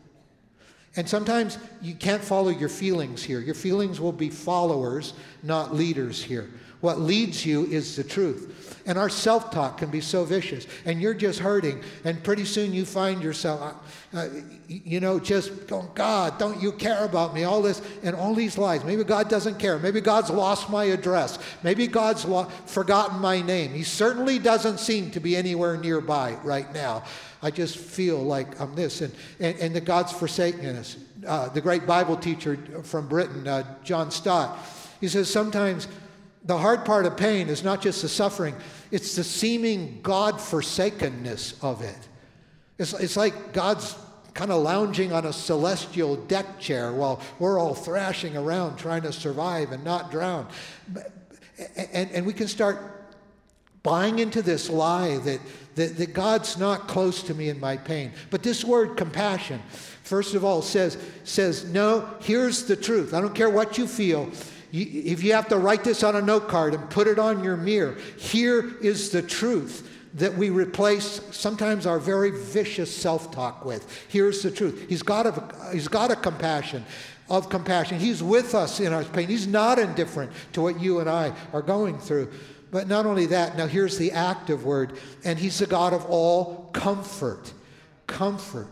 And 0.96 1.08
sometimes 1.08 1.58
you 1.82 1.94
can't 1.94 2.23
follow 2.23 2.50
your 2.50 2.69
feelings 2.69 3.23
here. 3.23 3.41
Your 3.41 3.55
feelings 3.55 4.00
will 4.00 4.12
be 4.12 4.31
followers, 4.31 5.14
not 5.43 5.75
leaders 5.75 6.23
here. 6.23 6.49
What 6.81 7.00
leads 7.00 7.46
you 7.46 7.64
is 7.64 7.96
the 7.96 8.05
truth. 8.05 8.82
And 8.87 8.99
our 8.99 9.08
self 9.08 9.50
talk 9.50 9.79
can 9.79 9.91
be 9.91 10.02
so 10.02 10.25
vicious. 10.25 10.67
And 10.85 11.00
you're 11.00 11.14
just 11.14 11.38
hurting. 11.38 11.82
And 12.05 12.23
pretty 12.23 12.44
soon 12.44 12.75
you 12.75 12.85
find 12.85 13.23
yourself, 13.23 13.75
uh, 14.12 14.19
uh, 14.19 14.29
you 14.69 15.00
know, 15.00 15.19
just 15.19 15.67
going, 15.67 15.88
God, 15.94 16.38
don't 16.38 16.61
you 16.61 16.73
care 16.73 17.05
about 17.06 17.32
me? 17.32 17.44
All 17.44 17.62
this 17.62 17.81
and 18.02 18.14
all 18.14 18.35
these 18.35 18.58
lies. 18.58 18.85
Maybe 18.85 19.02
God 19.02 19.31
doesn't 19.31 19.58
care. 19.58 19.79
Maybe 19.79 20.02
God's 20.02 20.29
lost 20.29 20.69
my 20.69 20.85
address. 20.85 21.38
Maybe 21.62 21.87
God's 21.87 22.26
lo- 22.26 22.50
forgotten 22.67 23.19
my 23.19 23.40
name. 23.40 23.73
He 23.73 23.82
certainly 23.82 24.38
doesn't 24.38 24.79
seem 24.79 25.11
to 25.12 25.20
be 25.20 25.35
anywhere 25.37 25.79
nearby 25.79 26.37
right 26.44 26.70
now. 26.75 27.05
I 27.44 27.50
just 27.50 27.76
feel 27.76 28.23
like 28.23 28.58
I'm 28.58 28.75
this. 28.75 29.02
And, 29.02 29.14
and, 29.38 29.58
and 29.58 29.85
God's 29.85 30.12
forsaken 30.12 30.76
us. 30.76 30.96
Uh, 31.26 31.50
the 31.50 31.61
great 31.61 31.87
Bible 31.87 32.17
teacher 32.17 32.56
from 32.82 33.06
Britain, 33.06 33.46
uh, 33.46 33.64
John 33.85 34.11
Stott, 34.11 34.58
he 34.99 35.08
says 35.08 35.29
sometimes 35.29 35.87
the 36.45 36.57
hard 36.57 36.87
part 36.87 37.04
of 37.04 37.19
pain 37.19 37.49
is 37.50 37.62
not 37.62 37.83
just 37.83 38.00
the 38.00 38.09
suffering, 38.09 38.54
it's 38.90 39.14
the 39.14 39.25
seeming 39.25 40.00
God 40.02 40.40
forsakenness 40.40 41.62
of 41.62 41.83
it. 41.83 42.09
It's, 42.78 42.95
it's 42.95 43.16
like 43.16 43.52
God's 43.52 43.95
kind 44.33 44.50
of 44.50 44.62
lounging 44.62 45.12
on 45.12 45.26
a 45.26 45.33
celestial 45.33 46.16
deck 46.16 46.59
chair 46.59 46.92
while 46.95 47.21
we're 47.38 47.59
all 47.59 47.75
thrashing 47.75 48.38
around 48.38 48.78
trying 48.78 49.02
to 49.02 49.12
survive 49.12 49.71
and 49.73 49.85
not 49.85 50.11
drown. 50.11 50.49
And, 51.92 52.11
and 52.11 52.26
we 52.26 52.33
can 52.33 52.49
start 52.49 52.94
buying 53.85 54.19
into 54.19 54.43
this 54.43 54.69
lie 54.69 55.19
that 55.19 55.41
that, 55.75 55.97
that 55.97 56.14
God's 56.14 56.57
not 56.57 56.88
close 56.88 57.23
to 57.25 57.35
me 57.35 57.49
in 57.49 57.59
my 57.59 57.76
pain. 57.76 58.12
But 58.31 58.43
this 58.43 58.64
word 58.64 58.97
compassion, 58.97 59.61
first 60.03 60.35
of 60.35 60.45
all, 60.45 60.62
says, 60.62 60.99
says, 61.25 61.64
no, 61.64 62.09
here's 62.21 62.64
the 62.64 62.76
truth. 62.76 63.14
I 63.14 63.21
don't 63.21 63.35
care 63.35 63.50
what 63.50 63.79
you 63.79 63.87
feel. 63.87 64.31
if 64.73 65.23
you 65.23 65.33
have 65.33 65.49
to 65.49 65.59
write 65.59 65.85
this 65.85 66.03
on 66.03 66.17
a 66.17 66.23
note 66.23 66.49
card 66.49 66.75
and 66.75 66.91
put 66.91 67.07
it 67.07 67.19
on 67.19 67.43
your 67.43 67.57
mirror, 67.57 67.97
here 68.19 68.76
is 68.81 69.11
the 69.11 69.23
truth 69.23 69.91
that 70.14 70.35
we 70.35 70.49
replace 70.49 71.21
sometimes 71.33 71.87
our 71.87 71.99
very 71.99 72.31
vicious 72.31 72.95
self-talk 72.95 73.64
with. 73.64 74.07
Here's 74.09 74.43
the 74.43 74.50
truth. 74.50 74.87
He's 74.88 75.03
got 75.03 75.26
a, 75.26 75.73
he's 75.73 75.88
got 75.88 76.12
a 76.12 76.17
compassion 76.17 76.85
of 77.29 77.49
compassion. 77.49 77.99
He's 77.99 78.23
with 78.23 78.55
us 78.55 78.79
in 78.79 78.93
our 78.93 79.03
pain. 79.03 79.29
He's 79.29 79.47
not 79.47 79.79
indifferent 79.79 80.31
to 80.53 80.61
what 80.61 80.79
you 80.81 81.00
and 81.00 81.11
I 81.11 81.33
are 81.53 81.62
going 81.62 81.99
through. 81.99 82.31
But 82.75 82.88
not 82.88 83.07
only 83.07 83.26
that, 83.26 83.57
now 83.57 83.69
here's 83.69 83.99
the 83.99 84.11
active 84.11 84.64
word, 84.64 84.95
and 85.23 85.38
he's 85.38 85.61
the 85.61 85.66
God 85.69 85.93
of 85.93 86.07
all 86.07 86.71
comfort. 86.73 87.52
Comfort. 88.09 88.66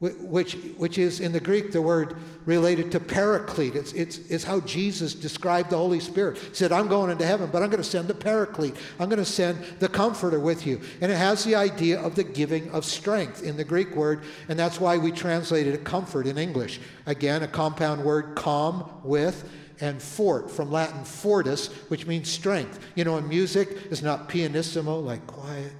Which, 0.00 0.54
which 0.76 0.98
is 0.98 1.20
in 1.20 1.30
the 1.30 1.38
Greek 1.38 1.70
the 1.70 1.80
word 1.80 2.16
related 2.44 2.90
to 2.90 2.98
paraclete. 2.98 3.76
It's, 3.76 3.92
it's, 3.92 4.18
it's 4.28 4.42
how 4.42 4.58
Jesus 4.62 5.14
described 5.14 5.70
the 5.70 5.76
Holy 5.76 6.00
Spirit. 6.00 6.38
He 6.38 6.54
said, 6.56 6.72
I'm 6.72 6.88
going 6.88 7.12
into 7.12 7.24
heaven, 7.24 7.50
but 7.52 7.62
I'm 7.62 7.70
going 7.70 7.80
to 7.80 7.88
send 7.88 8.08
the 8.08 8.14
paraclete. 8.14 8.74
I'm 8.98 9.08
going 9.08 9.20
to 9.20 9.24
send 9.24 9.64
the 9.78 9.88
comforter 9.88 10.40
with 10.40 10.66
you. 10.66 10.80
And 11.00 11.12
it 11.12 11.16
has 11.16 11.44
the 11.44 11.54
idea 11.54 12.00
of 12.00 12.16
the 12.16 12.24
giving 12.24 12.68
of 12.72 12.84
strength 12.84 13.44
in 13.44 13.56
the 13.56 13.64
Greek 13.64 13.94
word, 13.94 14.24
and 14.48 14.58
that's 14.58 14.80
why 14.80 14.98
we 14.98 15.12
translated 15.12 15.72
it 15.72 15.84
comfort 15.84 16.26
in 16.26 16.36
English. 16.36 16.80
Again, 17.06 17.44
a 17.44 17.48
compound 17.48 18.02
word, 18.02 18.34
com 18.34 18.90
with 19.04 19.48
and 19.80 20.00
fort 20.00 20.50
from 20.50 20.70
Latin 20.70 21.04
fortis, 21.04 21.68
which 21.88 22.06
means 22.06 22.30
strength. 22.30 22.78
You 22.94 23.04
know, 23.04 23.16
in 23.16 23.28
music, 23.28 23.68
it's 23.90 24.02
not 24.02 24.28
pianissimo, 24.28 25.00
like 25.00 25.26
quiet, 25.26 25.72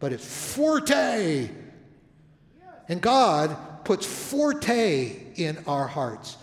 but 0.00 0.12
it's 0.12 0.54
forte. 0.54 1.50
And 2.88 3.00
God 3.00 3.56
puts 3.84 4.06
forte 4.06 5.16
in 5.36 5.58
our 5.66 5.86
hearts 5.86 6.36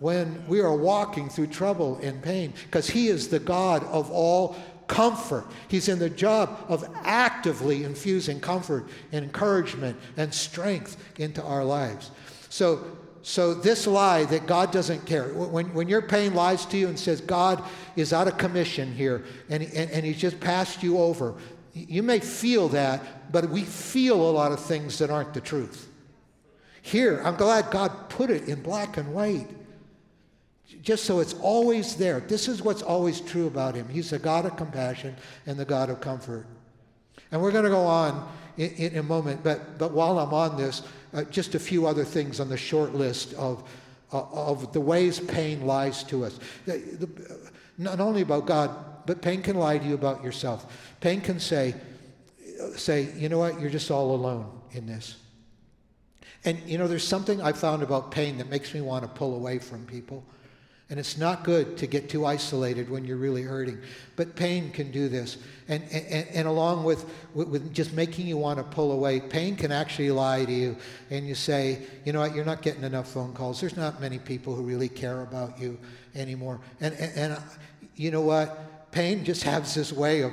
when 0.00 0.46
we 0.46 0.60
are 0.60 0.74
walking 0.74 1.28
through 1.28 1.48
trouble 1.48 1.98
and 2.02 2.22
pain, 2.22 2.52
because 2.66 2.88
He 2.88 3.08
is 3.08 3.28
the 3.28 3.40
God 3.40 3.84
of 3.84 4.10
all 4.10 4.56
comfort. 4.86 5.46
He's 5.68 5.88
in 5.88 5.98
the 5.98 6.10
job 6.10 6.64
of 6.68 6.88
actively 7.04 7.84
infusing 7.84 8.40
comfort 8.40 8.88
and 9.12 9.24
encouragement 9.24 9.98
and 10.16 10.32
strength 10.32 10.96
into 11.18 11.42
our 11.42 11.64
lives. 11.64 12.10
So, 12.48 12.84
so 13.28 13.52
this 13.52 13.86
lie 13.86 14.24
that 14.24 14.46
God 14.46 14.72
doesn't 14.72 15.04
care, 15.04 15.24
when, 15.34 15.74
when 15.74 15.86
your 15.86 16.00
pain 16.00 16.32
lies 16.32 16.64
to 16.64 16.78
you 16.78 16.88
and 16.88 16.98
says 16.98 17.20
God 17.20 17.62
is 17.94 18.14
out 18.14 18.26
of 18.26 18.38
commission 18.38 18.90
here 18.90 19.22
and, 19.50 19.62
and, 19.62 19.90
and 19.90 20.06
he's 20.06 20.16
just 20.16 20.40
passed 20.40 20.82
you 20.82 20.96
over, 20.96 21.34
you 21.74 22.02
may 22.02 22.20
feel 22.20 22.70
that, 22.70 23.30
but 23.30 23.50
we 23.50 23.64
feel 23.64 24.14
a 24.14 24.32
lot 24.32 24.50
of 24.50 24.58
things 24.58 24.96
that 24.96 25.10
aren't 25.10 25.34
the 25.34 25.42
truth. 25.42 25.90
Here, 26.80 27.20
I'm 27.22 27.36
glad 27.36 27.70
God 27.70 28.08
put 28.08 28.30
it 28.30 28.48
in 28.48 28.62
black 28.62 28.96
and 28.96 29.12
white 29.12 29.48
just 30.80 31.04
so 31.04 31.20
it's 31.20 31.34
always 31.34 31.96
there. 31.96 32.20
This 32.20 32.48
is 32.48 32.62
what's 32.62 32.80
always 32.80 33.20
true 33.20 33.46
about 33.46 33.74
him. 33.74 33.90
He's 33.90 34.08
the 34.08 34.18
God 34.18 34.46
of 34.46 34.56
compassion 34.56 35.14
and 35.44 35.58
the 35.58 35.66
God 35.66 35.90
of 35.90 36.00
comfort. 36.00 36.46
And 37.30 37.42
we're 37.42 37.52
going 37.52 37.64
to 37.64 37.70
go 37.70 37.84
on 37.84 38.26
in, 38.56 38.70
in 38.70 38.96
a 38.96 39.02
moment, 39.02 39.44
but, 39.44 39.76
but 39.76 39.92
while 39.92 40.18
I'm 40.18 40.32
on 40.32 40.56
this, 40.56 40.80
uh, 41.14 41.24
just 41.24 41.54
a 41.54 41.58
few 41.58 41.86
other 41.86 42.04
things 42.04 42.40
on 42.40 42.48
the 42.48 42.56
short 42.56 42.94
list 42.94 43.34
of, 43.34 43.62
uh, 44.12 44.22
of 44.30 44.72
the 44.72 44.80
ways 44.80 45.20
pain 45.20 45.66
lies 45.66 46.02
to 46.04 46.24
us. 46.24 46.38
The, 46.66 46.78
the, 46.78 47.38
not 47.78 48.00
only 48.00 48.22
about 48.22 48.46
God, 48.46 48.70
but 49.06 49.22
pain 49.22 49.42
can 49.42 49.56
lie 49.56 49.78
to 49.78 49.84
you 49.84 49.94
about 49.94 50.22
yourself. 50.22 50.94
Pain 51.00 51.20
can 51.20 51.40
say, 51.40 51.74
say, 52.76 53.12
you 53.16 53.28
know 53.28 53.38
what, 53.38 53.60
you're 53.60 53.70
just 53.70 53.90
all 53.90 54.14
alone 54.14 54.50
in 54.72 54.86
this. 54.86 55.16
And 56.44 56.58
you 56.66 56.78
know, 56.78 56.86
there's 56.86 57.06
something 57.06 57.40
I 57.40 57.52
found 57.52 57.82
about 57.82 58.10
pain 58.10 58.38
that 58.38 58.48
makes 58.48 58.74
me 58.74 58.80
want 58.80 59.02
to 59.02 59.08
pull 59.08 59.34
away 59.34 59.58
from 59.58 59.86
people. 59.86 60.24
And 60.90 60.98
it's 60.98 61.18
not 61.18 61.44
good 61.44 61.76
to 61.78 61.86
get 61.86 62.08
too 62.08 62.24
isolated 62.24 62.88
when 62.88 63.04
you're 63.04 63.18
really 63.18 63.42
hurting. 63.42 63.78
But 64.16 64.36
pain 64.36 64.70
can 64.70 64.90
do 64.90 65.10
this. 65.10 65.36
And, 65.68 65.82
and, 65.92 66.26
and 66.32 66.48
along 66.48 66.84
with, 66.84 67.04
with, 67.34 67.74
just 67.74 67.92
making 67.92 68.26
you 68.26 68.38
want 68.38 68.58
to 68.58 68.64
pull 68.64 68.92
away, 68.92 69.20
pain 69.20 69.54
can 69.54 69.70
actually 69.70 70.10
lie 70.10 70.46
to 70.46 70.52
you. 70.52 70.76
And 71.10 71.28
you 71.28 71.34
say, 71.34 71.82
you 72.06 72.14
know 72.14 72.20
what, 72.20 72.34
you're 72.34 72.44
not 72.46 72.62
getting 72.62 72.84
enough 72.84 73.08
phone 73.08 73.34
calls. 73.34 73.60
There's 73.60 73.76
not 73.76 74.00
many 74.00 74.18
people 74.18 74.54
who 74.54 74.62
really 74.62 74.88
care 74.88 75.20
about 75.20 75.60
you 75.60 75.78
anymore. 76.14 76.58
And, 76.80 76.94
and, 76.94 77.12
and 77.16 77.32
uh, 77.34 77.40
you 77.94 78.10
know 78.10 78.22
what? 78.22 78.90
Pain 78.90 79.26
just 79.26 79.42
has 79.42 79.74
this 79.74 79.92
way 79.92 80.22
of 80.22 80.32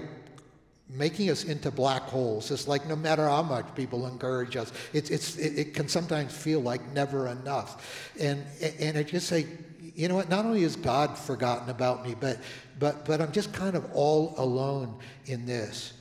making 0.89 1.29
us 1.31 1.43
into 1.43 1.69
black 1.69 2.03
holes. 2.03 2.50
It's 2.50 2.65
like 2.65 2.88
no 2.88 2.95
matter 2.95 3.27
how 3.27 3.43
much 3.43 3.65
people 3.75 4.07
encourage 4.07 4.55
us, 4.55 4.71
it's, 4.93 5.09
it's, 5.09 5.35
it, 5.35 5.59
it 5.59 5.74
can 5.74 5.89
sometimes 5.89 6.31
feel 6.33 6.62
like 6.62 6.93
never 6.93 7.27
enough. 7.27 8.09
And, 8.17 8.45
and 8.79 8.97
I 8.97 9.03
just 9.03 9.27
say, 9.27 9.47
you 9.95 10.09
know 10.09 10.15
what? 10.15 10.29
Not 10.29 10.45
only 10.45 10.63
is 10.63 10.75
God 10.75 11.17
forgotten 11.17 11.69
about 11.69 12.05
me, 12.05 12.15
but, 12.19 12.37
but, 12.79 13.05
but 13.05 13.21
I'm 13.21 13.31
just 13.31 13.53
kind 13.53 13.75
of 13.75 13.89
all 13.93 14.35
alone 14.37 14.99
in 15.25 15.45
this. 15.45 15.93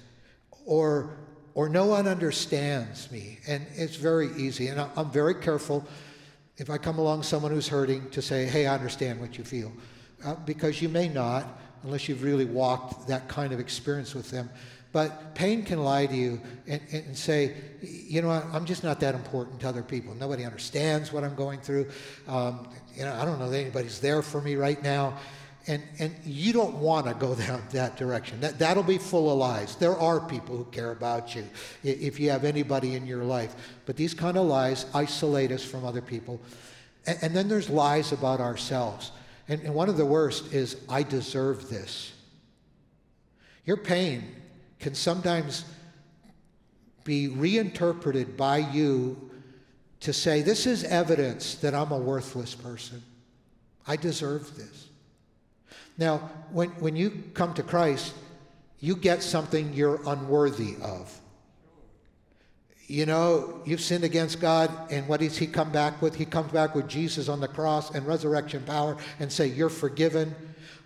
Or, 0.66 1.16
or 1.54 1.68
no 1.68 1.86
one 1.86 2.08
understands 2.08 3.10
me. 3.12 3.38
And 3.46 3.64
it's 3.74 3.96
very 3.96 4.30
easy. 4.36 4.66
And 4.68 4.80
I'm 4.96 5.10
very 5.10 5.34
careful 5.34 5.86
if 6.56 6.70
I 6.70 6.78
come 6.78 6.98
along 6.98 7.22
someone 7.22 7.52
who's 7.52 7.68
hurting 7.68 8.10
to 8.10 8.20
say, 8.20 8.46
hey, 8.46 8.66
I 8.66 8.74
understand 8.74 9.20
what 9.20 9.38
you 9.38 9.44
feel. 9.44 9.72
Uh, 10.24 10.34
because 10.46 10.82
you 10.82 10.88
may 10.88 11.08
not, 11.08 11.46
unless 11.84 12.08
you've 12.08 12.22
really 12.22 12.46
walked 12.46 13.06
that 13.08 13.28
kind 13.28 13.52
of 13.52 13.60
experience 13.60 14.14
with 14.14 14.30
them. 14.30 14.50
But 14.94 15.34
pain 15.34 15.64
can 15.64 15.82
lie 15.82 16.06
to 16.06 16.14
you 16.14 16.40
and, 16.68 16.80
and, 16.92 17.18
say, 17.18 17.52
you 17.82 18.22
know, 18.22 18.28
what, 18.28 18.46
I'm 18.52 18.64
just 18.64 18.84
not 18.84 19.00
that 19.00 19.16
important 19.16 19.58
to 19.62 19.68
other 19.68 19.82
people. 19.82 20.14
Nobody 20.14 20.44
understands 20.44 21.12
what 21.12 21.24
I'm 21.24 21.34
going 21.34 21.58
through. 21.58 21.88
Um, 22.28 22.68
you 22.94 23.02
know, 23.02 23.12
I 23.12 23.24
don't 23.24 23.40
know 23.40 23.50
that 23.50 23.58
anybody's 23.58 23.98
there 23.98 24.22
for 24.22 24.40
me 24.40 24.54
right 24.54 24.80
now. 24.84 25.18
And, 25.66 25.82
and 25.98 26.14
you 26.24 26.52
don't 26.52 26.76
want 26.76 27.06
to 27.06 27.14
go 27.14 27.34
down 27.46 27.64
that 27.72 27.96
direction. 27.96 28.40
That, 28.40 28.60
that'll 28.60 28.84
be 28.84 28.98
full 28.98 29.32
of 29.32 29.36
lies. 29.36 29.74
There 29.74 29.98
are 29.98 30.20
people 30.20 30.56
who 30.56 30.64
care 30.66 30.92
about 30.92 31.34
you 31.34 31.44
if 31.82 32.20
you 32.20 32.30
have 32.30 32.44
anybody 32.44 32.94
in 32.94 33.04
your 33.04 33.24
life. 33.24 33.56
But 33.86 33.96
these 33.96 34.14
kind 34.14 34.36
of 34.36 34.46
lies 34.46 34.86
isolate 34.94 35.50
us 35.50 35.64
from 35.64 35.84
other 35.84 36.02
people. 36.02 36.40
And, 37.04 37.18
and 37.20 37.36
then 37.36 37.48
there's 37.48 37.68
lies 37.68 38.12
about 38.12 38.38
ourselves. 38.38 39.10
And, 39.48 39.60
and 39.62 39.74
one 39.74 39.88
of 39.88 39.96
the 39.96 40.06
worst 40.06 40.54
is, 40.54 40.76
I 40.88 41.02
deserve 41.02 41.68
this. 41.68 42.12
Your 43.64 43.76
pain 43.76 44.36
can 44.84 44.94
sometimes 44.94 45.64
be 47.04 47.28
reinterpreted 47.28 48.36
by 48.36 48.58
you 48.58 49.30
to 50.00 50.12
say, 50.12 50.42
This 50.42 50.66
is 50.66 50.84
evidence 50.84 51.54
that 51.56 51.74
I'm 51.74 51.90
a 51.90 51.96
worthless 51.96 52.54
person. 52.54 53.02
I 53.86 53.96
deserve 53.96 54.54
this. 54.58 54.88
Now, 55.96 56.18
when, 56.52 56.68
when 56.80 56.96
you 56.96 57.24
come 57.32 57.54
to 57.54 57.62
Christ, 57.62 58.12
you 58.78 58.94
get 58.94 59.22
something 59.22 59.72
you're 59.72 60.00
unworthy 60.06 60.76
of. 60.82 61.18
You 62.86 63.06
know, 63.06 63.62
you've 63.64 63.80
sinned 63.80 64.04
against 64.04 64.38
God, 64.38 64.70
and 64.90 65.08
what 65.08 65.20
does 65.20 65.38
He 65.38 65.46
come 65.46 65.72
back 65.72 66.02
with? 66.02 66.14
He 66.14 66.26
comes 66.26 66.52
back 66.52 66.74
with 66.74 66.88
Jesus 66.88 67.30
on 67.30 67.40
the 67.40 67.48
cross 67.48 67.94
and 67.94 68.06
resurrection 68.06 68.62
power 68.64 68.98
and 69.18 69.32
say, 69.32 69.46
You're 69.46 69.70
forgiven. 69.70 70.34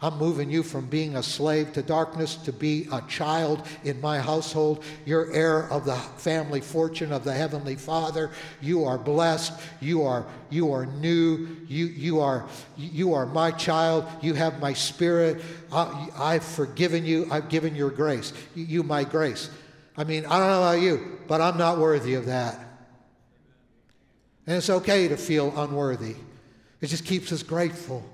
I'm 0.01 0.17
moving 0.17 0.49
you 0.49 0.63
from 0.63 0.87
being 0.87 1.17
a 1.17 1.23
slave 1.25 1.73
to 1.73 1.83
darkness 1.83 2.37
to 2.37 2.53
be 2.53 2.87
a 2.93 3.01
child 3.09 3.67
in 3.83 4.01
my 4.01 4.21
household. 4.21 4.85
You're 5.05 5.33
heir 5.33 5.69
of 5.73 5.85
the 5.85 5.97
family 5.97 6.61
fortune 6.61 7.13
of 7.13 7.25
the 7.25 7.33
Heavenly 7.33 7.75
Father. 7.75 8.31
You 8.61 8.85
are 8.85 8.97
blessed. 8.97 9.61
You 9.81 10.05
are, 10.05 10.25
you 10.51 10.73
are 10.73 10.87
new. 10.87 11.49
You, 11.67 11.87
you, 11.87 12.21
are, 12.21 12.47
you 12.77 13.13
are 13.13 13.27
my 13.27 13.51
child. 13.51 14.07
You 14.23 14.35
have 14.35 14.61
my 14.61 14.73
spirit. 14.73 15.43
I, 15.73 16.35
have 16.35 16.45
forgiven 16.45 17.05
you. 17.05 17.27
I've 17.29 17.49
given 17.49 17.75
your 17.75 17.91
grace. 17.91 18.33
You, 18.55 18.65
you 18.65 18.83
my 18.85 19.03
grace. 19.03 19.51
I 19.97 20.05
mean, 20.05 20.27
I 20.27 20.39
don't 20.39 20.49
know 20.49 20.63
about 20.63 20.81
you, 20.81 21.19
but 21.27 21.41
I'm 21.41 21.59
not 21.59 21.79
worthy 21.79 22.15
of 22.15 22.27
that. 22.27 22.57
And 24.47 24.57
it's 24.57 24.71
okay 24.71 25.09
to 25.09 25.17
feel 25.17 25.53
unworthy. 25.61 26.15
It 26.81 26.87
just 26.87 27.05
keeps 27.05 27.33
us 27.33 27.43
grateful. 27.43 28.09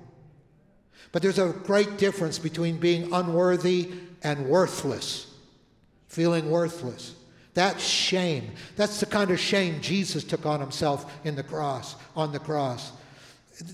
But 1.15 1.21
there's 1.21 1.39
a 1.39 1.53
great 1.63 1.97
difference 1.97 2.37
between 2.39 2.75
being 2.75 3.13
unworthy 3.13 3.89
and 4.21 4.49
worthless, 4.49 5.33
feeling 6.09 6.51
worthless. 6.51 7.15
That's 7.53 7.81
shame. 7.81 8.51
That's 8.75 8.99
the 8.99 9.05
kind 9.05 9.31
of 9.31 9.39
shame 9.39 9.79
Jesus 9.79 10.25
took 10.25 10.45
on 10.45 10.59
himself 10.59 11.09
in 11.23 11.37
the 11.37 11.41
cross, 11.41 11.95
on 12.17 12.33
the 12.33 12.39
cross. 12.39 12.91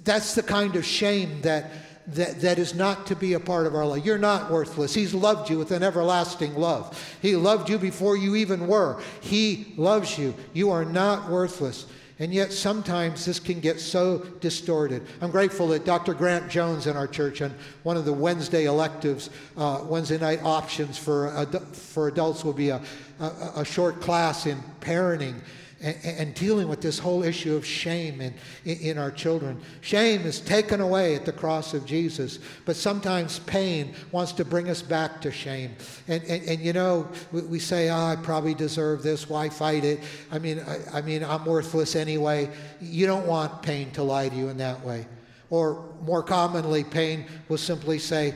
That's 0.03 0.36
the 0.36 0.43
kind 0.43 0.75
of 0.75 0.86
shame 0.86 1.41
that, 1.41 1.71
that, 2.10 2.41
that 2.41 2.60
is 2.60 2.75
not 2.75 3.07
to 3.07 3.15
be 3.15 3.33
a 3.33 3.39
part 3.39 3.65
of 3.65 3.74
our 3.74 3.88
life. 3.88 4.05
You're 4.05 4.19
not 4.19 4.51
worthless. 4.51 4.93
He's 4.93 5.15
loved 5.15 5.50
you 5.50 5.57
with 5.57 5.71
an 5.71 5.81
everlasting 5.81 6.53
love. 6.53 7.17
He 7.24 7.36
loved 7.36 7.71
you 7.71 7.79
before 7.79 8.15
you 8.15 8.36
even 8.36 8.67
were. 8.67 9.01
He 9.19 9.74
loves 9.77 10.15
you. 10.15 10.36
You 10.53 10.69
are 10.69 10.86
not 10.86 11.27
worthless. 11.27 11.88
And 12.21 12.31
yet, 12.31 12.53
sometimes 12.53 13.25
this 13.25 13.39
can 13.39 13.59
get 13.59 13.79
so 13.79 14.19
distorted. 14.41 15.07
I'm 15.21 15.31
grateful 15.31 15.69
that 15.69 15.85
Dr. 15.85 16.13
Grant 16.13 16.51
Jones 16.51 16.85
in 16.85 16.95
our 16.95 17.07
church, 17.07 17.41
and 17.41 17.51
one 17.81 17.97
of 17.97 18.05
the 18.05 18.13
Wednesday 18.13 18.65
electives, 18.65 19.31
uh, 19.57 19.83
Wednesday 19.85 20.19
night 20.19 20.39
options 20.43 20.99
for, 20.99 21.47
for 21.73 22.09
adults 22.09 22.45
will 22.45 22.53
be 22.53 22.69
a, 22.69 22.79
a, 23.19 23.51
a 23.55 23.65
short 23.65 24.01
class 24.01 24.45
in 24.45 24.59
parenting 24.81 25.33
and, 25.81 25.97
and 26.03 26.35
dealing 26.35 26.67
with 26.67 26.81
this 26.81 27.00
whole 27.00 27.23
issue 27.23 27.55
of 27.55 27.65
shame 27.65 28.21
in, 28.21 28.33
in 28.65 28.97
our 28.97 29.11
children. 29.11 29.59
Shame 29.81 30.21
is 30.21 30.39
taken 30.39 30.81
away 30.81 31.15
at 31.15 31.25
the 31.25 31.31
cross 31.31 31.73
of 31.73 31.85
Jesus, 31.85 32.39
but 32.65 32.75
sometimes 32.75 33.39
pain 33.39 33.93
wants 34.11 34.31
to 34.33 34.45
bring 34.45 34.69
us 34.69 34.81
back 34.81 35.21
to 35.21 35.31
shame. 35.31 35.75
And, 36.07 36.23
and, 36.23 36.43
and 36.47 36.59
you 36.59 36.73
know, 36.73 37.09
we, 37.31 37.41
we 37.41 37.59
say, 37.59 37.89
oh, 37.89 37.95
I 37.95 38.15
probably 38.15 38.53
deserve 38.53 39.01
this. 39.01 39.29
Why 39.29 39.50
fight 39.50 39.83
it? 39.83 40.01
I 40.31 40.39
mean, 40.39 40.59
I, 40.59 41.00
I 41.00 41.01
mean, 41.01 41.23
I'm 41.23 41.45
worthless 41.45 41.95
anyway. 41.95 42.50
You 42.79 43.07
don't 43.07 43.25
want 43.25 43.61
pain 43.63 43.91
to 43.91 44.03
lie 44.03 44.29
to 44.29 44.35
you 44.35 44.50
in 44.50 44.57
that 44.57 44.83
way. 44.85 45.07
Or 45.50 45.83
more 46.03 46.23
commonly, 46.23 46.83
pain 46.83 47.25
will 47.50 47.57
simply 47.57 48.00
say, 48.00 48.33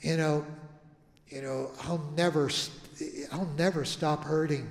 you 0.00 0.16
know, 0.16 0.44
you 1.28 1.42
know, 1.42 1.70
I'll 1.82 2.02
never, 2.16 2.50
I'll 3.32 3.52
never 3.58 3.84
stop 3.84 4.24
hurting. 4.24 4.68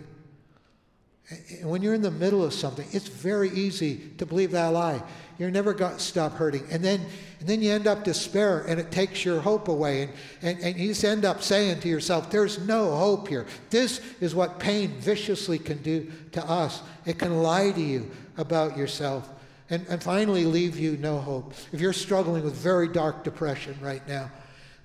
When 1.62 1.82
you're 1.82 1.94
in 1.94 2.02
the 2.02 2.12
middle 2.12 2.42
of 2.42 2.54
something, 2.54 2.88
it's 2.94 3.10
very 3.10 3.50
easy 3.50 4.12
to 4.18 4.26
believe 4.26 4.52
that 4.52 4.68
lie. 4.68 5.04
You're 5.38 5.52
never 5.52 5.74
going 5.74 5.98
to 5.98 6.00
stop 6.00 6.34
hurting. 6.34 6.66
And 6.72 6.82
then, 6.84 7.06
and 7.42 7.50
then 7.50 7.62
you 7.62 7.72
end 7.72 7.86
up 7.86 8.06
despair 8.06 8.62
and 8.62 8.80
it 8.80 8.92
takes 8.92 9.26
your 9.26 9.42
hope 9.42 9.68
away. 9.68 10.04
And, 10.04 10.12
and, 10.42 10.60
and 10.64 10.78
you 10.78 10.88
just 10.88 11.04
end 11.04 11.26
up 11.26 11.44
saying 11.44 11.82
to 11.82 11.90
yourself, 11.90 12.32
there's 12.32 12.60
no 12.60 12.96
hope 12.96 13.28
here. 13.28 13.46
This 13.70 14.00
is 14.22 14.36
what 14.36 14.58
pain 14.58 15.00
viciously 15.00 15.60
can 15.60 15.82
do 15.82 16.10
to 16.32 16.50
us. 16.50 16.82
It 17.06 17.20
can 17.20 17.44
lie 17.44 17.72
to 17.72 17.82
you 17.82 18.10
about 18.38 18.78
yourself 18.78 19.30
and, 19.70 19.86
and 19.90 20.02
finally 20.02 20.46
leave 20.46 20.80
you 20.80 20.96
no 20.96 21.20
hope. 21.20 21.54
If 21.74 21.82
you're 21.82 21.92
struggling 21.92 22.46
with 22.46 22.56
very 22.56 22.88
dark 22.88 23.26
depression 23.26 23.78
right 23.82 24.08
now, 24.08 24.32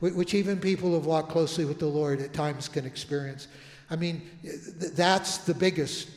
which 0.01 0.35
even 0.35 0.59
people 0.59 0.89
who 0.89 0.95
have 0.97 1.07
walked 1.07 1.31
closely 1.31 1.65
with 1.65 1.79
the 1.79 1.87
Lord 1.87 2.21
at 2.21 2.33
times 2.33 2.67
can 2.67 2.85
experience, 2.85 3.47
I 3.91 3.95
mean, 3.95 4.23
that's 4.43 5.39
the 5.39 5.55
biggest 5.55 6.09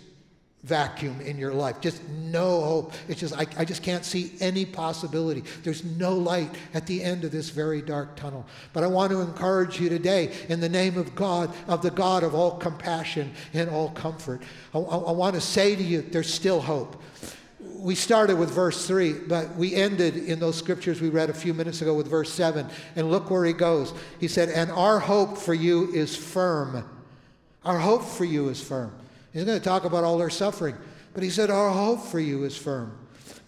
vacuum 0.66 1.22
in 1.22 1.38
your 1.38 1.54
life. 1.54 1.80
Just 1.80 2.02
no 2.10 2.62
hope. 2.62 2.94
It's 3.08 3.20
just, 3.20 3.38
I, 3.38 3.46
I 3.56 3.66
just 3.66 3.84
can't 3.84 4.04
see 4.04 4.32
any 4.40 4.66
possibility. 4.66 5.44
There's 5.64 5.84
no 5.84 6.16
light 6.16 6.50
at 6.74 6.88
the 6.88 7.04
end 7.04 7.24
of 7.24 7.32
this 7.32 7.52
very 7.52 7.84
dark 7.84 8.16
tunnel. 8.16 8.46
But 8.74 8.84
I 8.84 8.88
want 8.88 9.12
to 9.12 9.22
encourage 9.22 9.80
you 9.80 9.90
today 9.90 10.34
in 10.50 10.60
the 10.60 10.70
name 10.70 10.98
of 10.98 11.14
God, 11.14 11.54
of 11.68 11.84
the 11.84 11.92
God 11.92 12.24
of 12.24 12.34
all 12.34 12.58
compassion 12.58 13.32
and 13.54 13.70
all 13.70 13.90
comfort. 13.92 14.42
I, 14.74 14.80
I, 14.80 14.98
I 14.98 15.12
want 15.12 15.36
to 15.36 15.42
say 15.42 15.76
to 15.76 15.84
you, 15.84 16.02
there's 16.02 16.34
still 16.34 16.60
hope. 16.60 17.00
We 17.60 17.94
started 17.94 18.38
with 18.38 18.50
verse 18.50 18.88
3, 18.88 19.14
but 19.28 19.56
we 19.56 19.76
ended 19.76 20.18
in 20.18 20.40
those 20.40 20.58
scriptures 20.58 21.00
we 21.00 21.10
read 21.10 21.30
a 21.30 21.34
few 21.34 21.54
minutes 21.54 21.84
ago 21.84 21.94
with 21.94 22.08
verse 22.08 22.34
7. 22.34 22.68
And 22.96 23.12
look 23.12 23.30
where 23.30 23.46
he 23.46 23.54
goes. 23.54 23.94
He 24.20 24.28
said, 24.28 24.50
And 24.50 24.72
our 24.72 24.98
hope 24.98 25.38
for 25.38 25.54
you 25.54 25.94
is 25.94 26.16
firm. 26.16 26.90
Our 27.64 27.78
hope 27.78 28.04
for 28.04 28.26
you 28.26 28.50
is 28.50 28.64
firm. 28.64 28.92
He's 29.36 29.44
going 29.44 29.60
to 29.60 29.64
talk 29.64 29.84
about 29.84 30.06
all 30.06 30.18
their 30.18 30.30
suffering. 30.30 30.78
But 31.14 31.22
he 31.22 31.30
said, 31.30 31.50
Our 31.52 31.70
hope 31.70 32.06
for 32.06 32.22
you 32.22 32.46
is 32.46 32.56
firm. 32.56 32.98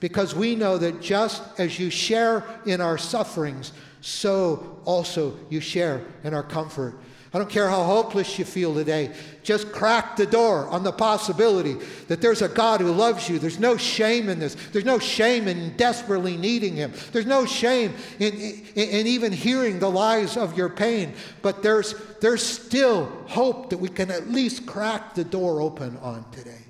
Because 0.02 0.36
we 0.36 0.54
know 0.54 0.78
that 0.78 1.02
just 1.02 1.42
as 1.58 1.80
you 1.80 1.90
share 1.90 2.44
in 2.66 2.82
our 2.82 2.98
sufferings, 2.98 3.72
so 4.02 4.82
also 4.84 5.40
you 5.50 5.62
share 5.62 6.06
in 6.26 6.34
our 6.34 6.44
comfort. 6.44 7.00
I 7.34 7.40
don't 7.40 7.50
care 7.50 7.70
how 7.70 7.84
hopeless 7.84 8.40
you 8.40 8.46
feel 8.46 8.74
today. 8.74 9.14
Just 9.44 9.72
crack 9.72 10.16
the 10.16 10.26
door 10.26 10.68
on 10.70 10.84
the 10.84 10.94
possibility 10.94 11.76
that 12.08 12.22
there's 12.22 12.42
a 12.42 12.48
God 12.48 12.80
who 12.80 12.92
loves 12.92 13.28
you. 13.28 13.38
There's 13.38 13.60
no 13.60 13.76
shame 13.76 14.30
in 14.30 14.40
this. 14.40 14.56
There's 14.72 14.86
no 14.86 14.98
shame 14.98 15.48
in 15.48 15.76
desperately 15.76 16.38
needing 16.38 16.76
Him. 16.76 16.94
There's 17.12 17.26
no 17.26 17.46
shame 17.46 17.94
in, 18.20 18.34
in, 18.34 18.90
in 18.90 19.08
even 19.08 19.34
hearing 19.34 19.80
the 19.80 19.92
lies 19.92 20.38
of 20.38 20.58
your 20.58 20.70
pain. 20.70 21.14
But 21.42 21.64
there's, 21.64 21.96
there's 22.22 22.44
still 22.44 23.06
hope 23.28 23.72
that 23.72 23.78
we 23.78 23.90
can 23.90 24.10
at 24.10 24.30
least 24.30 24.66
crack 24.66 25.14
the 25.14 25.26
door 25.26 25.60
open 25.62 25.98
on 25.98 26.30
today. 26.32 26.62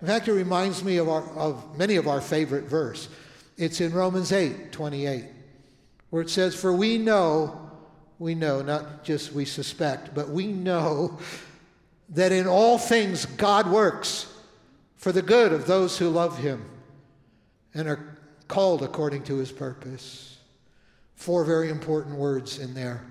In 0.00 0.06
fact, 0.06 0.28
it 0.28 0.32
reminds 0.32 0.84
me 0.84 0.98
of, 0.98 1.08
our, 1.08 1.24
of 1.36 1.76
many 1.76 1.96
of 1.96 2.06
our 2.06 2.20
favorite 2.20 2.64
verse. 2.64 3.08
It's 3.56 3.80
in 3.80 3.92
Romans 3.92 4.30
8 4.30 4.70
28, 4.70 5.24
where 6.10 6.22
it 6.22 6.30
says, 6.30 6.54
For 6.54 6.72
we 6.72 6.98
know, 6.98 7.65
we 8.18 8.34
know, 8.34 8.62
not 8.62 9.04
just 9.04 9.32
we 9.32 9.44
suspect, 9.44 10.14
but 10.14 10.28
we 10.30 10.46
know 10.46 11.18
that 12.10 12.32
in 12.32 12.46
all 12.46 12.78
things 12.78 13.26
God 13.26 13.70
works 13.70 14.32
for 14.96 15.12
the 15.12 15.22
good 15.22 15.52
of 15.52 15.66
those 15.66 15.98
who 15.98 16.08
love 16.08 16.38
him 16.38 16.64
and 17.74 17.88
are 17.88 18.16
called 18.48 18.82
according 18.82 19.24
to 19.24 19.36
his 19.36 19.52
purpose. 19.52 20.38
Four 21.14 21.44
very 21.44 21.68
important 21.68 22.16
words 22.16 22.58
in 22.58 22.74
there. 22.74 23.04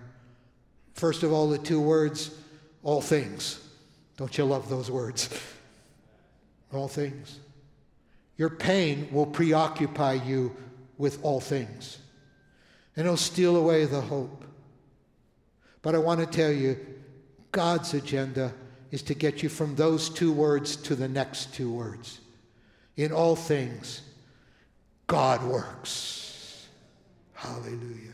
First 0.93 1.23
of 1.23 1.33
all, 1.33 1.49
the 1.49 1.57
two 1.57 1.81
words, 1.81 2.31
all 2.83 3.01
things. 3.01 3.59
Don't 4.17 4.37
you 4.37 4.45
love 4.45 4.69
those 4.69 4.89
words? 4.89 5.29
All 6.73 6.87
things. 6.87 7.39
Your 8.37 8.49
pain 8.49 9.09
will 9.11 9.25
preoccupy 9.25 10.13
you 10.13 10.55
with 10.97 11.23
all 11.23 11.39
things, 11.39 11.97
and 12.95 13.05
it'll 13.05 13.17
steal 13.17 13.55
away 13.55 13.85
the 13.85 14.01
hope. 14.01 14.45
But 15.85 15.93
I 15.93 15.99
want 15.99 16.19
to 16.19 16.25
tell 16.25 16.51
you, 16.51 16.83
God's 17.51 17.93
agenda 17.93 18.51
is 18.89 19.03
to 19.03 19.13
get 19.13 19.43
you 19.43 19.49
from 19.49 19.75
those 19.75 20.09
two 20.09 20.33
words 20.33 20.75
to 20.77 20.95
the 20.95 21.07
next 21.07 21.53
two 21.53 21.71
words. 21.71 22.21
In 22.97 23.11
all 23.11 23.35
things, 23.35 24.01
God 25.05 25.43
works. 25.43 26.65
Hallelujah. 27.33 28.13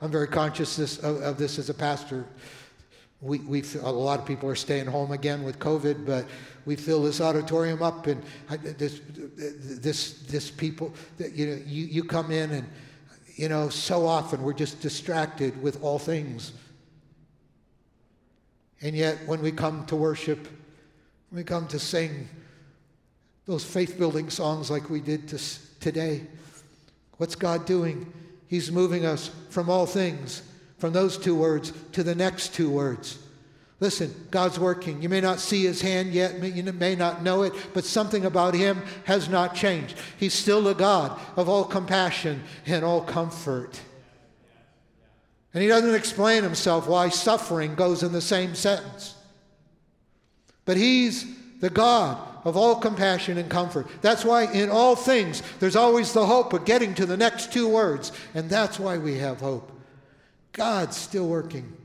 I'm 0.00 0.12
very 0.12 0.28
conscious 0.28 0.76
this, 0.76 0.98
of, 0.98 1.20
of, 1.22 1.36
this 1.36 1.58
as 1.58 1.68
a 1.68 1.74
pastor. 1.74 2.26
We, 3.20 3.40
we 3.40 3.64
a 3.82 3.90
lot 3.90 4.20
of 4.20 4.24
people 4.24 4.48
are 4.48 4.54
staying 4.54 4.86
home 4.86 5.10
again 5.10 5.42
with 5.42 5.58
COVID, 5.58 6.06
but 6.06 6.26
we 6.64 6.76
fill 6.76 7.02
this 7.02 7.20
auditorium 7.20 7.82
up, 7.82 8.06
and 8.06 8.22
this, 8.62 9.00
this, 9.08 10.20
this 10.28 10.48
people, 10.48 10.94
that 11.18 11.32
you 11.32 11.46
know, 11.46 11.62
you, 11.66 11.86
you 11.86 12.04
come 12.04 12.30
in, 12.30 12.52
and 12.52 12.68
you 13.42 13.48
know, 13.48 13.68
so 13.70 14.06
often 14.06 14.44
we're 14.44 14.52
just 14.52 14.80
distracted 14.80 15.60
with 15.60 15.82
all 15.82 15.98
things. 15.98 16.52
And 18.80 18.94
yet, 18.94 19.18
when 19.26 19.42
we 19.42 19.50
come 19.50 19.84
to 19.86 19.96
worship, 19.96 20.38
when 21.28 21.38
we 21.38 21.42
come 21.42 21.66
to 21.66 21.80
sing 21.80 22.28
those 23.46 23.64
faith 23.64 23.98
building 23.98 24.30
songs 24.30 24.70
like 24.70 24.88
we 24.88 25.00
did 25.00 25.26
to, 25.26 25.40
today, 25.80 26.24
what's 27.16 27.34
God 27.34 27.66
doing? 27.66 28.12
He's 28.46 28.70
moving 28.70 29.04
us 29.04 29.32
from 29.50 29.68
all 29.68 29.86
things, 29.86 30.44
from 30.78 30.92
those 30.92 31.18
two 31.18 31.34
words 31.34 31.72
to 31.94 32.04
the 32.04 32.14
next 32.14 32.54
two 32.54 32.70
words. 32.70 33.18
Listen, 33.82 34.14
God's 34.30 34.60
working. 34.60 35.02
You 35.02 35.08
may 35.08 35.20
not 35.20 35.40
see 35.40 35.64
his 35.64 35.82
hand 35.82 36.12
yet, 36.12 36.40
you 36.40 36.62
may 36.72 36.94
not 36.94 37.24
know 37.24 37.42
it, 37.42 37.52
but 37.74 37.84
something 37.84 38.24
about 38.24 38.54
him 38.54 38.80
has 39.06 39.28
not 39.28 39.56
changed. 39.56 39.96
He's 40.16 40.34
still 40.34 40.62
the 40.62 40.72
God 40.72 41.20
of 41.34 41.48
all 41.48 41.64
compassion 41.64 42.44
and 42.64 42.84
all 42.84 43.00
comfort. 43.00 43.80
And 45.52 45.64
he 45.64 45.68
doesn't 45.68 45.96
explain 45.96 46.44
himself 46.44 46.86
why 46.86 47.08
suffering 47.08 47.74
goes 47.74 48.04
in 48.04 48.12
the 48.12 48.20
same 48.20 48.54
sentence. 48.54 49.16
But 50.64 50.76
he's 50.76 51.26
the 51.58 51.68
God 51.68 52.24
of 52.44 52.56
all 52.56 52.76
compassion 52.76 53.36
and 53.36 53.50
comfort. 53.50 53.88
That's 54.00 54.24
why 54.24 54.44
in 54.44 54.70
all 54.70 54.94
things 54.94 55.42
there's 55.58 55.74
always 55.74 56.12
the 56.12 56.26
hope 56.26 56.52
of 56.52 56.64
getting 56.64 56.94
to 56.94 57.04
the 57.04 57.16
next 57.16 57.52
two 57.52 57.66
words. 57.66 58.12
And 58.32 58.48
that's 58.48 58.78
why 58.78 58.98
we 58.98 59.18
have 59.18 59.40
hope. 59.40 59.72
God's 60.52 60.96
still 60.96 61.26
working. 61.26 61.81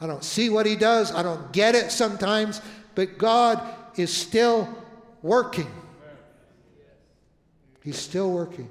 I 0.00 0.06
don't 0.06 0.24
see 0.24 0.50
what 0.50 0.66
he 0.66 0.76
does, 0.76 1.12
I 1.12 1.22
don't 1.22 1.52
get 1.52 1.74
it 1.74 1.90
sometimes, 1.90 2.60
but 2.94 3.18
God 3.18 3.62
is 3.96 4.12
still 4.12 4.68
working. 5.22 5.70
He's 7.82 7.98
still 7.98 8.30
working. 8.30 8.68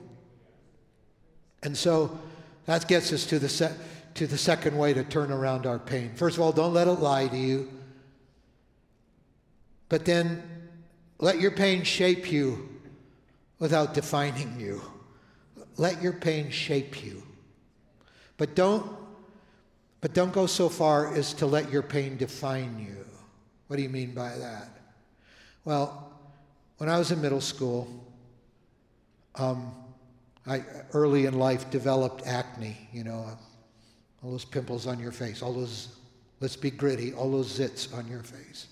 And 1.63 1.75
so 1.75 2.19
that 2.65 2.87
gets 2.87 3.11
us 3.11 3.25
to 3.27 3.39
the, 3.39 3.49
se- 3.49 3.75
to 4.15 4.27
the 4.27 4.37
second 4.37 4.77
way 4.77 4.93
to 4.93 5.03
turn 5.03 5.31
around 5.31 5.65
our 5.65 5.79
pain. 5.79 6.11
First 6.15 6.37
of 6.37 6.43
all, 6.43 6.51
don't 6.51 6.73
let 6.73 6.87
it 6.87 6.99
lie 6.99 7.27
to 7.27 7.37
you. 7.37 7.71
But 9.89 10.05
then 10.05 10.43
let 11.19 11.39
your 11.39 11.51
pain 11.51 11.83
shape 11.83 12.31
you 12.31 12.69
without 13.59 13.93
defining 13.93 14.59
you. 14.59 14.81
Let 15.77 16.01
your 16.01 16.13
pain 16.13 16.49
shape 16.51 17.03
you. 17.03 17.23
But 18.37 18.55
don't 18.55 18.85
but 20.05 20.13
don't 20.13 20.33
go 20.33 20.45
so 20.45 20.69
far 20.69 21.11
as 21.15 21.33
to 21.33 21.47
let 21.47 21.71
your 21.71 21.81
pain 21.81 22.15
define 22.15 22.77
you. 22.77 23.03
What 23.65 23.77
do 23.77 23.81
you 23.81 23.89
mean 23.89 24.13
by 24.13 24.37
that? 24.37 24.67
Well, 25.63 26.13
when 26.77 26.89
I 26.89 26.99
was 26.99 27.09
in 27.11 27.19
middle 27.23 27.41
school, 27.41 27.87
um, 29.33 29.73
I 30.45 30.63
early 30.93 31.25
in 31.25 31.39
life 31.39 31.71
developed 31.71 32.21
acne, 32.27 32.77
you 32.93 33.03
know, 33.03 33.25
all 34.23 34.29
those 34.29 34.45
pimples 34.45 34.85
on 34.85 34.99
your 34.99 35.11
face, 35.11 35.41
all 35.41 35.53
those, 35.53 35.97
let's 36.39 36.55
be 36.55 36.69
gritty, 36.69 37.11
all 37.11 37.31
those 37.31 37.57
zits 37.57 37.91
on 37.91 38.07
your 38.07 38.21
face. 38.21 38.67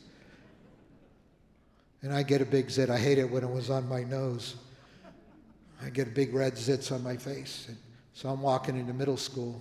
And 2.04 2.14
I 2.14 2.22
get 2.22 2.42
a 2.42 2.46
big 2.46 2.70
zit. 2.70 2.92
I 2.92 3.00
hate 3.00 3.18
it 3.18 3.28
when 3.28 3.44
it 3.44 3.50
was 3.50 3.72
on 3.72 3.90
my 3.90 4.04
nose. 4.04 4.58
I 5.84 5.90
get 5.90 6.10
a 6.10 6.12
big 6.12 6.32
red 6.32 6.54
zits 6.54 6.92
on 6.92 7.02
my 7.02 7.18
face. 7.18 7.66
And 7.70 7.78
so 8.14 8.30
I'm 8.30 8.44
walking 8.44 8.78
into 8.78 8.94
middle 8.94 9.18
school. 9.18 9.60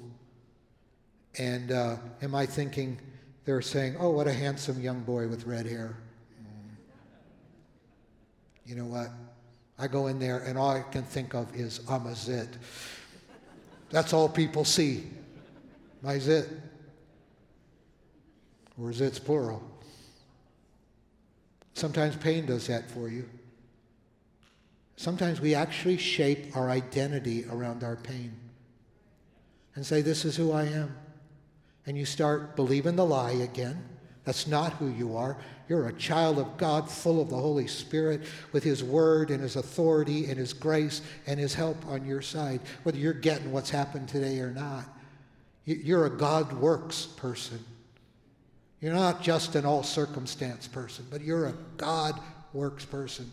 And 1.38 1.72
uh, 1.72 1.96
am 2.20 2.34
I 2.34 2.46
thinking, 2.46 2.98
they're 3.44 3.62
saying, 3.62 3.96
oh, 3.98 4.10
what 4.10 4.26
a 4.26 4.32
handsome 4.32 4.80
young 4.80 5.00
boy 5.00 5.26
with 5.26 5.46
red 5.46 5.66
hair. 5.66 5.96
Mm. 6.40 6.76
You 8.66 8.76
know 8.76 8.84
what? 8.84 9.08
I 9.78 9.88
go 9.88 10.06
in 10.06 10.18
there 10.18 10.38
and 10.38 10.56
all 10.56 10.70
I 10.70 10.82
can 10.82 11.02
think 11.02 11.34
of 11.34 11.54
is 11.56 11.80
I'm 11.88 12.06
a 12.06 12.14
zit. 12.14 12.48
That's 13.90 14.12
all 14.12 14.28
people 14.28 14.64
see. 14.64 15.04
My 16.02 16.18
zit. 16.18 16.48
Or 18.80 18.90
zits 18.90 19.22
plural. 19.22 19.62
Sometimes 21.74 22.16
pain 22.16 22.46
does 22.46 22.66
that 22.68 22.90
for 22.90 23.08
you. 23.08 23.28
Sometimes 24.96 25.40
we 25.40 25.54
actually 25.54 25.96
shape 25.96 26.56
our 26.56 26.70
identity 26.70 27.44
around 27.50 27.82
our 27.82 27.96
pain 27.96 28.32
and 29.74 29.84
say, 29.84 30.00
This 30.00 30.24
is 30.24 30.36
who 30.36 30.52
I 30.52 30.64
am. 30.64 30.94
And 31.86 31.96
you 31.96 32.04
start 32.04 32.56
believing 32.56 32.96
the 32.96 33.04
lie 33.04 33.32
again. 33.32 33.82
That's 34.24 34.46
not 34.46 34.74
who 34.74 34.88
you 34.88 35.16
are. 35.16 35.36
You're 35.68 35.88
a 35.88 35.92
child 35.94 36.38
of 36.38 36.56
God, 36.56 36.88
full 36.88 37.20
of 37.20 37.28
the 37.28 37.36
Holy 37.36 37.66
Spirit, 37.66 38.22
with 38.52 38.62
His 38.62 38.84
Word 38.84 39.30
and 39.30 39.42
His 39.42 39.56
authority 39.56 40.26
and 40.26 40.38
His 40.38 40.52
grace 40.52 41.02
and 41.26 41.40
His 41.40 41.54
help 41.54 41.84
on 41.86 42.04
your 42.04 42.22
side, 42.22 42.60
whether 42.82 42.98
you're 42.98 43.12
getting 43.12 43.50
what's 43.50 43.70
happened 43.70 44.08
today 44.08 44.38
or 44.38 44.50
not. 44.50 44.84
You're 45.64 46.06
a 46.06 46.10
God 46.10 46.52
works 46.52 47.06
person. 47.06 47.64
You're 48.80 48.94
not 48.94 49.22
just 49.22 49.54
an 49.54 49.64
all 49.64 49.82
circumstance 49.82 50.66
person, 50.66 51.06
but 51.10 51.20
you're 51.20 51.46
a 51.46 51.54
God 51.76 52.20
works 52.52 52.84
person. 52.84 53.30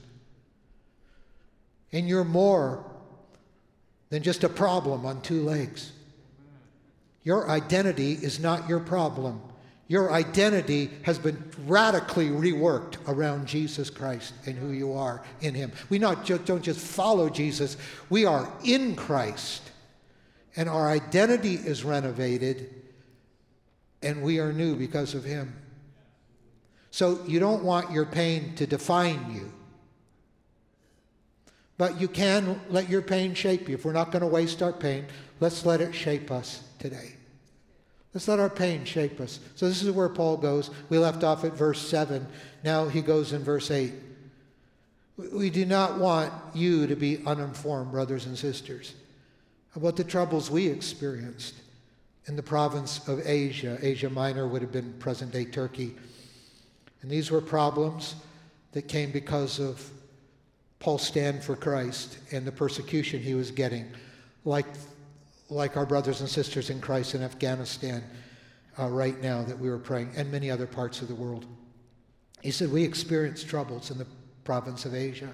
And 1.92 2.08
you're 2.08 2.24
more 2.24 2.86
than 4.10 4.22
just 4.22 4.44
a 4.44 4.50
problem 4.50 5.06
on 5.06 5.22
two 5.22 5.44
legs. 5.44 5.92
Your 7.24 7.50
identity 7.50 8.14
is 8.14 8.40
not 8.40 8.70
your 8.70 8.80
problem. 8.80 9.42
Your 9.88 10.12
identity 10.14 10.92
has 11.02 11.18
been 11.18 11.44
radically 11.66 12.28
reworked 12.30 12.98
around 13.08 13.48
Jesus 13.48 13.90
Christ 13.90 14.34
and 14.46 14.56
who 14.56 14.70
you 14.70 14.94
are 14.94 15.24
in 15.42 15.56
Him. 15.56 15.72
We 15.90 15.98
not 15.98 16.26
ju- 16.26 16.38
don't 16.38 16.62
just 16.62 16.80
follow 16.80 17.28
Jesus, 17.30 17.76
we 18.10 18.26
are 18.26 18.52
in 18.64 18.96
Christ. 18.96 19.64
And 20.56 20.70
our 20.70 20.90
identity 20.90 21.56
is 21.56 21.84
renovated, 21.84 22.74
and 24.02 24.22
we 24.22 24.40
are 24.40 24.54
new 24.54 24.76
because 24.76 25.16
of 25.16 25.24
Him. 25.24 25.56
So 26.92 27.24
you 27.26 27.40
don't 27.40 27.64
want 27.64 27.92
your 27.92 28.06
pain 28.06 28.56
to 28.56 28.68
define 28.68 29.34
you. 29.34 29.52
But 31.80 32.00
you 32.00 32.10
can 32.10 32.60
let 32.70 32.90
your 32.90 33.02
pain 33.02 33.34
shape 33.34 33.70
you. 33.70 33.76
If 33.76 33.86
we're 33.86 33.94
not 33.94 34.12
going 34.12 34.22
to 34.22 34.28
waste 34.28 34.62
our 34.62 34.74
pain, 34.74 35.06
let's 35.40 35.66
let 35.66 35.80
it 35.80 35.96
shape 35.96 36.30
us 36.30 36.62
today. 36.78 37.14
Let's 38.14 38.28
let 38.28 38.38
our 38.38 38.50
pain 38.50 38.84
shape 38.84 39.22
us. 39.22 39.40
So 39.56 39.66
this 39.66 39.82
is 39.82 39.90
where 39.90 40.10
Paul 40.10 40.36
goes. 40.36 40.72
We 40.90 40.98
left 40.98 41.24
off 41.24 41.46
at 41.46 41.54
verse 41.54 41.80
7. 41.80 42.28
Now 42.66 42.90
he 42.90 43.02
goes 43.02 43.32
in 43.32 43.44
verse 43.46 43.72
8. 43.72 43.94
We 45.32 45.50
do 45.50 45.66
not 45.66 45.98
want 45.98 46.34
you 46.54 46.86
to 46.86 46.98
be 46.98 47.26
uninformed, 47.26 47.92
brothers 47.92 48.26
and 48.26 48.38
sisters, 48.38 48.94
about 49.74 49.96
the 49.96 50.04
troubles 50.04 50.52
we 50.52 50.68
experienced 50.68 51.56
in 52.26 52.36
the 52.36 52.44
province 52.44 53.08
of 53.08 53.26
Asia. 53.26 53.78
Asia 53.82 54.10
Minor 54.10 54.50
would 54.50 54.62
have 54.62 54.74
been 54.74 54.92
present 55.00 55.32
day 55.32 55.46
Turkey. 55.46 55.96
And 57.04 57.10
these 57.10 57.32
were 57.32 57.40
problems 57.40 58.16
that 58.74 58.90
came 58.90 59.12
because 59.12 59.60
of 59.60 59.90
Paul's 60.80 61.06
stand 61.06 61.44
for 61.44 61.56
Christ 61.56 62.20
and 62.32 62.46
the 62.46 62.52
persecution 62.52 63.22
he 63.22 63.34
was 63.34 63.52
getting, 63.52 63.92
like 64.46 64.66
like 65.50 65.78
our 65.78 65.86
brothers 65.86 66.22
and 66.22 66.30
sisters 66.30 66.70
in 66.70 66.80
Christ 66.80 67.16
in 67.16 67.24
Afghanistan 67.24 68.04
uh, 68.78 68.88
right 68.88 69.20
now 69.22 69.44
that 69.44 69.58
we 69.58 69.70
were 69.70 69.80
praying, 69.80 70.12
and 70.16 70.32
many 70.32 70.50
other 70.50 70.68
parts 70.68 71.02
of 71.02 71.08
the 71.08 71.16
world. 71.16 71.46
He 72.42 72.52
said, 72.52 72.72
We 72.72 72.84
experienced 72.84 73.50
troubles 73.50 73.92
in 73.92 73.98
the 73.98 74.08
province 74.44 74.86
of 74.86 74.94
Asia. 74.94 75.30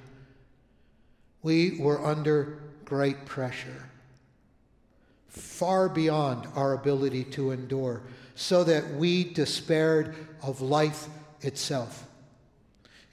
We 1.43 1.79
were 1.79 2.03
under 2.03 2.59
great 2.85 3.25
pressure, 3.25 3.89
far 5.27 5.89
beyond 5.89 6.47
our 6.55 6.73
ability 6.73 7.25
to 7.25 7.51
endure, 7.51 8.01
so 8.33 8.63
that 8.63 8.95
we 8.95 9.25
despaired 9.25 10.15
of 10.41 10.61
life 10.61 11.07
itself. 11.41 12.07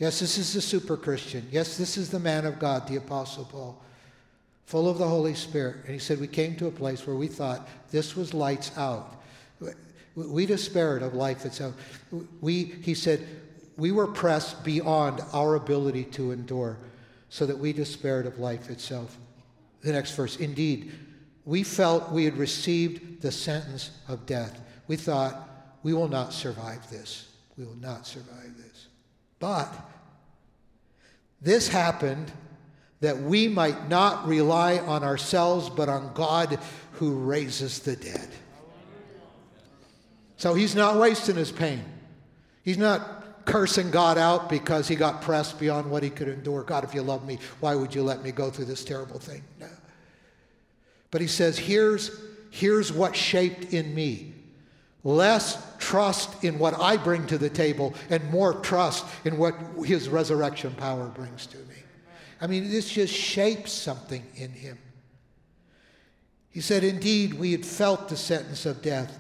Yes, 0.03 0.19
this 0.19 0.37
is 0.37 0.53
the 0.53 0.61
super 0.61 0.97
Christian. 0.97 1.47
Yes, 1.53 1.77
this 1.77 1.97
is 1.97 2.11
the 2.11 2.19
man 2.19 2.45
of 2.45 2.59
God, 2.59 2.89
the 2.89 2.97
Apostle 2.97 3.45
Paul 3.45 3.81
full 4.67 4.89
of 4.89 4.99
the 4.99 5.07
Holy 5.07 5.33
Spirit. 5.33 5.77
And 5.85 5.93
he 5.93 6.01
said, 6.01 6.19
We 6.19 6.27
came 6.27 6.57
to 6.57 6.67
a 6.67 6.73
place 6.73 7.07
where 7.07 7.15
we 7.15 7.29
thought 7.29 7.69
this 7.93 8.17
was 8.17 8.35
lights 8.35 8.77
out. 8.77 9.23
We 10.17 10.45
despaired 10.45 11.03
of 11.03 11.15
life 11.15 11.45
itself. 11.45 11.75
We, 12.41 12.65
he 12.65 12.95
said, 12.95 13.25
we 13.77 13.93
were 13.93 14.09
pressed 14.09 14.65
beyond 14.65 15.21
our 15.33 15.55
ability 15.55 16.07
to 16.17 16.33
endure, 16.33 16.79
so 17.29 17.47
that 17.47 17.57
we 17.57 17.73
despaired 17.73 18.27
of 18.27 18.41
life 18.41 18.71
itself. 18.71 19.17
The 19.83 19.93
next 19.93 20.17
verse, 20.17 20.37
indeed, 20.37 20.91
we 21.45 21.63
felt 21.63 22.11
we 22.11 22.25
had 22.25 22.37
received 22.37 23.23
the 23.23 23.31
sentence 23.31 23.93
of 24.09 24.27
death. 24.27 24.61
We 24.89 24.97
thought, 24.97 25.49
we 25.85 25.95
will 25.95 26.09
not 26.09 26.33
survive 26.33 26.91
this. 26.91 27.29
We 27.57 27.65
will 27.65 27.77
not 27.77 28.05
survive 28.05 28.57
this. 28.57 28.89
But 29.39 29.73
this 31.43 31.69
happened 31.69 32.31
that 33.01 33.21
we 33.21 33.49
might 33.49 33.89
not 33.89 34.27
rely 34.27 34.79
on 34.79 35.03
ourselves, 35.03 35.69
but 35.69 35.89
on 35.89 36.13
God 36.15 36.59
who 36.93 37.15
raises 37.17 37.81
the 37.81 37.97
dead. 37.97 38.29
So 40.37 40.55
he's 40.55 40.75
not 40.75 40.99
wasting 40.99 41.37
his 41.37 41.53
pain. 41.53 41.85
He's 42.63 42.79
not 42.79 43.45
cursing 43.45 43.91
God 43.91 44.19
out 44.19 44.49
because 44.49 44.87
he 44.87 44.95
got 44.95 45.23
pressed 45.23 45.59
beyond 45.59 45.91
what 45.91 46.03
he 46.03 46.11
could 46.11 46.29
endure. 46.29 46.63
God, 46.63 46.85
if 46.85 46.95
you 46.95 47.03
love 47.03 47.27
me, 47.27 47.39
why 47.61 47.75
would 47.75 47.95
you 47.95 48.03
let 48.03 48.23
me 48.23 48.31
go 48.31 48.51
through 48.51 48.67
this 48.67 48.85
terrible 48.85 49.19
thing? 49.19 49.43
No. 49.59 49.69
But 51.11 51.21
he 51.21 51.27
says, 51.27 51.59
here's, 51.59 52.21
here's 52.51 52.93
what 52.93 53.17
shaped 53.17 53.73
in 53.73 53.95
me 53.95 54.35
less 55.05 55.57
trust 55.83 56.45
in 56.45 56.61
what 56.61 56.79
I 56.79 56.97
bring 56.97 57.27
to 57.27 57.37
the 57.37 57.51
table 57.51 57.93
and 58.09 58.23
more 58.31 58.55
trust 58.55 59.05
in 59.25 59.37
what 59.37 59.57
his 59.85 60.09
resurrection 60.09 60.73
power 60.75 61.09
brings 61.09 61.45
to 61.49 61.59
me. 61.59 61.75
I 62.41 62.47
mean, 62.47 62.71
this 62.71 62.89
just 62.89 63.13
shapes 63.13 63.73
something 63.73 64.25
in 64.37 64.51
him. 64.51 64.79
He 66.51 66.61
said, 66.61 66.85
Indeed, 66.85 67.35
we 67.35 67.51
had 67.51 67.67
felt 67.67 68.09
the 68.09 68.17
sentence 68.17 68.65
of 68.65 68.81
death, 68.81 69.19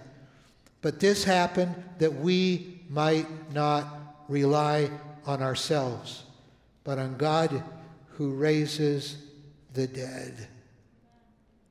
but 0.82 1.00
this 1.00 1.24
happened 1.24 1.74
that 1.98 2.14
we 2.14 2.80
might 2.88 3.26
not 3.52 3.88
rely 4.28 4.88
on 5.26 5.42
ourselves, 5.42 6.22
but 6.84 6.98
on 6.98 7.16
God 7.16 7.62
who 8.10 8.34
raises 8.34 9.16
the 9.74 9.88
dead. 9.88 10.46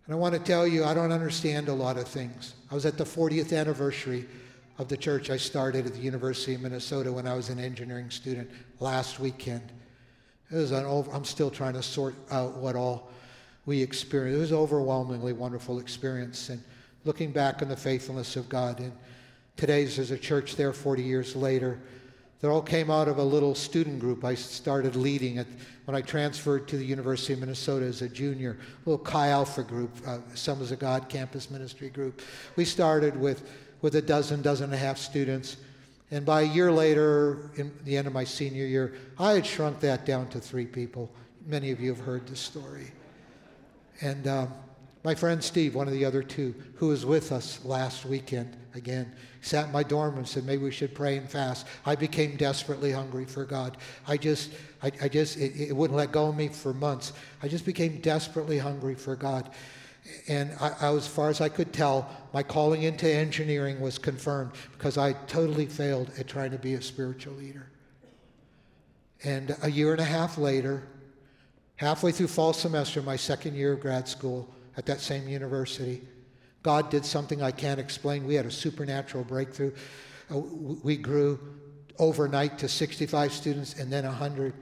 And 0.05 0.15
I 0.15 0.17
want 0.17 0.33
to 0.33 0.39
tell 0.39 0.67
you, 0.67 0.83
I 0.83 0.93
don't 0.93 1.13
understand 1.13 1.69
a 1.69 1.73
lot 1.73 1.97
of 1.97 2.09
things. 2.09 2.55
I 2.69 2.75
was 2.75 2.85
at 2.85 2.97
the 2.97 3.05
40th 3.05 3.57
anniversary 3.57 4.27
of 4.81 4.87
the 4.87 4.97
church 4.97 5.29
I 5.29 5.37
started 5.37 5.85
at 5.85 5.93
the 5.93 5.99
University 5.99 6.55
of 6.55 6.61
Minnesota 6.61 7.13
when 7.13 7.27
I 7.27 7.35
was 7.35 7.49
an 7.49 7.59
engineering 7.59 8.09
student 8.09 8.49
last 8.79 9.19
weekend. 9.19 9.71
It 10.51 10.55
was 10.55 10.71
an 10.71 10.85
over, 10.85 11.11
I'm 11.11 11.23
still 11.23 11.51
trying 11.51 11.73
to 11.73 11.83
sort 11.83 12.15
out 12.31 12.55
what 12.55 12.75
all 12.75 13.11
we 13.67 13.79
experienced. 13.79 14.37
It 14.37 14.39
was 14.39 14.51
an 14.51 14.57
overwhelmingly 14.57 15.33
wonderful 15.33 15.77
experience. 15.77 16.49
And 16.49 16.63
looking 17.05 17.31
back 17.31 17.61
on 17.61 17.69
the 17.69 17.77
faithfulness 17.77 18.35
of 18.35 18.49
God. 18.49 18.79
And 18.79 18.91
today's 19.55 19.97
there's 19.97 20.09
a 20.09 20.17
church 20.17 20.55
there 20.55 20.73
40 20.73 21.03
years 21.03 21.35
later. 21.35 21.79
That 22.39 22.49
all 22.49 22.63
came 22.63 22.89
out 22.89 23.07
of 23.07 23.19
a 23.19 23.23
little 23.23 23.53
student 23.53 23.99
group 23.99 24.25
I 24.25 24.33
started 24.33 24.95
leading 24.95 25.37
at, 25.37 25.45
when 25.85 25.95
I 25.95 26.01
transferred 26.01 26.67
to 26.69 26.77
the 26.77 26.85
University 26.85 27.33
of 27.33 27.39
Minnesota 27.39 27.85
as 27.85 28.01
a 28.01 28.09
junior. 28.09 28.57
A 28.83 28.89
little 28.89 29.05
Chi 29.05 29.27
Alpha 29.27 29.61
group, 29.61 29.91
uh, 30.07 30.17
Sons 30.33 30.71
of 30.71 30.79
God 30.79 31.07
campus 31.07 31.51
ministry 31.51 31.91
group. 31.91 32.23
We 32.55 32.65
started 32.65 33.15
with, 33.15 33.47
with 33.81 33.95
a 33.95 34.01
dozen, 34.01 34.41
dozen 34.41 34.65
and 34.65 34.73
a 34.73 34.77
half 34.77 34.97
students. 34.97 35.57
And 36.11 36.25
by 36.25 36.41
a 36.41 36.45
year 36.45 36.71
later, 36.71 37.51
in 37.55 37.71
the 37.85 37.97
end 37.97 38.07
of 38.07 38.13
my 38.13 38.23
senior 38.23 38.65
year, 38.65 38.93
I 39.17 39.33
had 39.33 39.45
shrunk 39.45 39.79
that 39.79 40.05
down 40.05 40.27
to 40.29 40.39
three 40.39 40.65
people. 40.65 41.09
Many 41.45 41.71
of 41.71 41.79
you 41.79 41.89
have 41.93 42.03
heard 42.03 42.27
this 42.27 42.39
story. 42.39 42.91
And 44.01 44.27
um, 44.27 44.53
my 45.03 45.15
friend 45.15 45.43
Steve, 45.43 45.73
one 45.73 45.87
of 45.87 45.93
the 45.93 46.05
other 46.05 46.21
two, 46.21 46.53
who 46.75 46.89
was 46.89 47.05
with 47.05 47.31
us 47.31 47.63
last 47.65 48.05
weekend 48.05 48.55
again, 48.75 49.11
sat 49.41 49.67
in 49.67 49.71
my 49.71 49.83
dorm 49.83 50.17
and 50.17 50.27
said, 50.27 50.45
maybe 50.45 50.63
we 50.63 50.71
should 50.71 50.93
pray 50.93 51.17
and 51.17 51.29
fast. 51.29 51.65
I 51.85 51.95
became 51.95 52.35
desperately 52.35 52.91
hungry 52.91 53.25
for 53.25 53.45
God. 53.45 53.77
I 54.07 54.17
just, 54.17 54.51
I, 54.83 54.91
I 55.01 55.07
just, 55.07 55.37
it, 55.37 55.69
it 55.69 55.75
wouldn't 55.75 55.97
let 55.97 56.11
go 56.11 56.27
of 56.27 56.35
me 56.35 56.49
for 56.49 56.73
months. 56.73 57.13
I 57.41 57.47
just 57.47 57.65
became 57.65 57.99
desperately 58.01 58.59
hungry 58.59 58.95
for 58.95 59.15
God. 59.15 59.49
And 60.27 60.51
I, 60.59 60.73
I, 60.81 60.95
as 60.95 61.07
far 61.07 61.29
as 61.29 61.41
I 61.41 61.49
could 61.49 61.73
tell, 61.73 62.09
my 62.33 62.43
calling 62.43 62.83
into 62.83 63.07
engineering 63.11 63.79
was 63.79 63.97
confirmed 63.97 64.51
because 64.73 64.97
I 64.97 65.13
totally 65.27 65.65
failed 65.65 66.11
at 66.17 66.27
trying 66.27 66.51
to 66.51 66.57
be 66.57 66.75
a 66.75 66.81
spiritual 66.81 67.33
leader. 67.33 67.67
And 69.23 69.55
a 69.61 69.69
year 69.69 69.91
and 69.91 70.01
a 70.01 70.05
half 70.05 70.37
later, 70.37 70.83
halfway 71.75 72.11
through 72.11 72.27
fall 72.27 72.53
semester, 72.53 73.01
my 73.01 73.15
second 73.15 73.55
year 73.55 73.73
of 73.73 73.79
grad 73.79 74.07
school 74.07 74.49
at 74.77 74.85
that 74.85 74.99
same 74.99 75.27
university, 75.27 76.01
God 76.63 76.89
did 76.89 77.05
something 77.05 77.41
I 77.41 77.51
can't 77.51 77.79
explain. 77.79 78.25
We 78.25 78.35
had 78.35 78.45
a 78.45 78.51
supernatural 78.51 79.23
breakthrough. 79.23 79.73
Uh, 80.31 80.37
we 80.37 80.97
grew 80.97 81.39
overnight 81.99 82.57
to 82.59 82.67
65 82.67 83.33
students 83.33 83.79
and 83.79 83.91
then 83.91 84.05
100. 84.05 84.53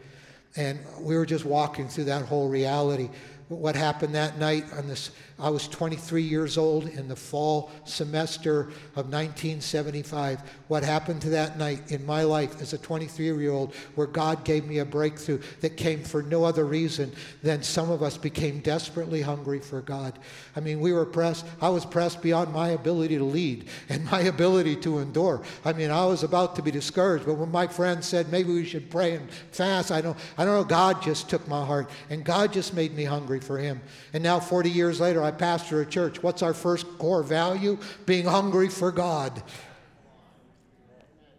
And 0.56 0.80
we 1.00 1.16
were 1.16 1.26
just 1.26 1.46
walking 1.46 1.88
through 1.88 2.06
that 2.06 2.26
whole 2.26 2.50
reality 2.50 3.10
what 3.50 3.76
happened 3.76 4.14
that 4.14 4.38
night 4.38 4.64
on 4.78 4.88
this 4.88 5.10
i 5.40 5.50
was 5.50 5.68
23 5.68 6.22
years 6.22 6.56
old 6.56 6.88
in 6.88 7.08
the 7.08 7.16
fall 7.16 7.72
semester 7.84 8.62
of 8.96 9.12
1975 9.12 10.40
what 10.68 10.84
happened 10.84 11.20
to 11.20 11.30
that 11.30 11.58
night 11.58 11.92
in 11.92 12.06
my 12.06 12.22
life 12.22 12.62
as 12.62 12.74
a 12.74 12.78
23 12.78 13.26
year 13.26 13.52
old 13.52 13.74
where 13.96 14.06
god 14.06 14.44
gave 14.46 14.66
me 14.66 14.78
a 14.78 14.86
breakthrough 14.86 15.40
that 15.62 15.76
came 15.78 16.04
for 16.04 16.22
no 16.22 16.44
other 16.44 16.64
reason 16.66 17.12
than 17.42 17.64
some 17.64 17.90
of 17.90 18.04
us 18.04 18.18
became 18.18 18.60
desperately 18.60 19.22
hungry 19.22 19.60
for 19.60 19.82
god. 19.82 20.20
I 20.56 20.60
mean 20.60 20.80
we 20.80 20.94
were 20.94 21.06
pressed 21.06 21.44
i 21.60 21.70
was 21.70 21.86
pressed 21.86 22.22
beyond 22.22 22.54
my 22.54 22.70
ability 22.70 23.18
to 23.18 23.24
lead 23.24 23.68
and 23.90 24.06
my 24.12 24.20
ability 24.36 24.76
to 24.78 25.00
endure. 25.00 25.42
I 25.66 25.74
mean 25.74 25.90
i 25.90 26.06
was 26.06 26.22
about 26.22 26.56
to 26.58 26.62
be 26.62 26.70
discouraged 26.70 27.26
but 27.26 27.34
when 27.34 27.52
my 27.52 27.66
friend 27.66 28.06
said 28.06 28.32
maybe 28.32 28.54
we 28.54 28.66
should 28.66 28.92
pray 28.92 29.16
and 29.16 29.32
fast 29.32 29.92
i 29.92 30.02
don't 30.02 30.18
i 30.38 30.46
don't 30.46 30.54
know 30.54 30.64
god 30.64 31.02
just 31.02 31.30
took 31.32 31.48
my 31.48 31.66
heart 31.66 31.90
and 32.12 32.24
god 32.24 32.54
just 32.54 32.76
made 32.76 32.94
me 32.94 33.06
hungry 33.06 33.39
for 33.44 33.58
Him. 33.58 33.82
And 34.14 34.24
now, 34.24 34.40
40 34.40 34.70
years 34.70 35.00
later, 35.00 35.24
I 35.24 35.32
pastor 35.32 35.82
a 35.82 35.86
church. 35.86 36.22
What's 36.24 36.42
our 36.42 36.54
first 36.54 36.86
core 36.98 37.24
value? 37.24 37.78
Being 38.06 38.26
hungry 38.26 38.70
for 38.70 38.92
God. 38.92 39.44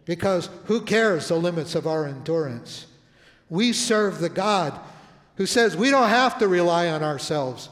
Because 0.05 0.49
who 0.65 0.81
cares 0.81 1.27
the 1.27 1.35
limits 1.35 1.75
of 1.75 1.87
our 1.87 2.05
endurance? 2.05 2.87
We 3.49 3.73
serve 3.73 4.19
the 4.19 4.29
God 4.29 4.79
who 5.35 5.45
says 5.45 5.75
we 5.75 5.89
don't 5.89 6.09
have 6.09 6.39
to 6.39 6.47
rely 6.47 6.89
on 6.89 7.03
ourselves. 7.03 7.69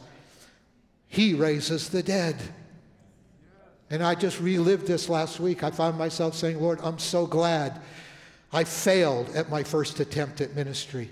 He 1.07 1.33
raises 1.33 1.89
the 1.89 2.03
dead. 2.03 2.35
And 3.89 4.03
I 4.03 4.13
just 4.15 4.39
relived 4.39 4.85
this 4.85 5.09
last 5.09 5.39
week. 5.39 5.63
I 5.63 5.71
found 5.71 5.97
myself 5.97 6.35
saying, 6.35 6.61
Lord, 6.61 6.79
I'm 6.83 6.99
so 6.99 7.25
glad 7.25 7.81
I 8.53 8.63
failed 8.63 9.29
at 9.35 9.49
my 9.49 9.63
first 9.63 9.99
attempt 9.99 10.41
at 10.41 10.55
ministry. 10.55 11.09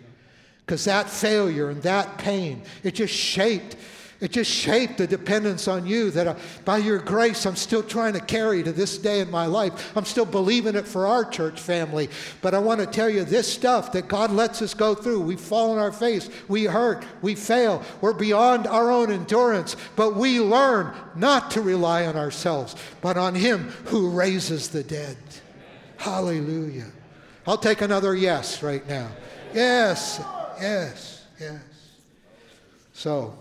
Because 0.68 0.86
that 0.86 1.10
failure 1.10 1.70
and 1.70 1.82
that 1.84 2.20
pain, 2.20 2.62
it 2.84 2.94
just 2.94 3.14
shaped 3.14 3.78
it 4.20 4.32
just 4.32 4.50
shaped 4.50 4.98
the 4.98 5.06
dependence 5.06 5.68
on 5.68 5.86
you 5.86 6.10
that 6.12 6.26
uh, 6.26 6.36
by 6.66 6.78
your 6.78 6.98
grace 6.98 7.46
I'm 7.46 7.56
still 7.56 7.84
trying 7.84 8.14
to 8.14 8.20
carry 8.20 8.64
to 8.64 8.72
this 8.72 8.98
day 8.98 9.20
in 9.20 9.30
my 9.30 9.46
life. 9.46 9.96
I'm 9.96 10.06
still 10.06 10.26
believing 10.26 10.76
it 10.76 10.88
for 10.88 11.06
our 11.06 11.24
church 11.24 11.60
family. 11.60 12.10
But 12.42 12.56
I 12.56 12.60
want 12.60 12.80
to 12.80 12.88
tell 12.88 13.10
you 13.10 13.24
this 13.24 13.52
stuff 13.52 13.92
that 13.92 14.08
God 14.08 14.32
lets 14.32 14.62
us 14.64 14.74
go 14.74 14.96
through. 14.96 15.22
We 15.22 15.36
fall 15.36 15.72
on 15.72 15.78
our 15.78 15.92
face, 15.92 16.32
we 16.48 16.64
hurt, 16.64 17.06
we 17.22 17.36
fail, 17.36 17.84
we're 18.02 18.14
beyond 18.14 18.66
our 18.66 18.90
own 18.90 19.12
endurance. 19.12 19.76
But 19.96 20.16
we 20.16 20.40
learn 20.40 20.96
not 21.16 21.52
to 21.52 21.62
rely 21.62 22.08
on 22.08 22.16
ourselves, 22.16 22.76
but 23.02 23.18
on 23.18 23.36
Him 23.36 23.70
who 23.86 24.10
raises 24.10 24.70
the 24.70 24.84
dead. 24.84 25.18
Hallelujah. 25.98 26.88
I'll 27.46 27.58
take 27.58 27.82
another 27.82 28.16
yes 28.16 28.64
right 28.64 28.86
now. 28.88 29.10
Yes, 29.54 30.20
yes, 30.60 31.26
yes. 31.40 31.62
So, 32.94 33.38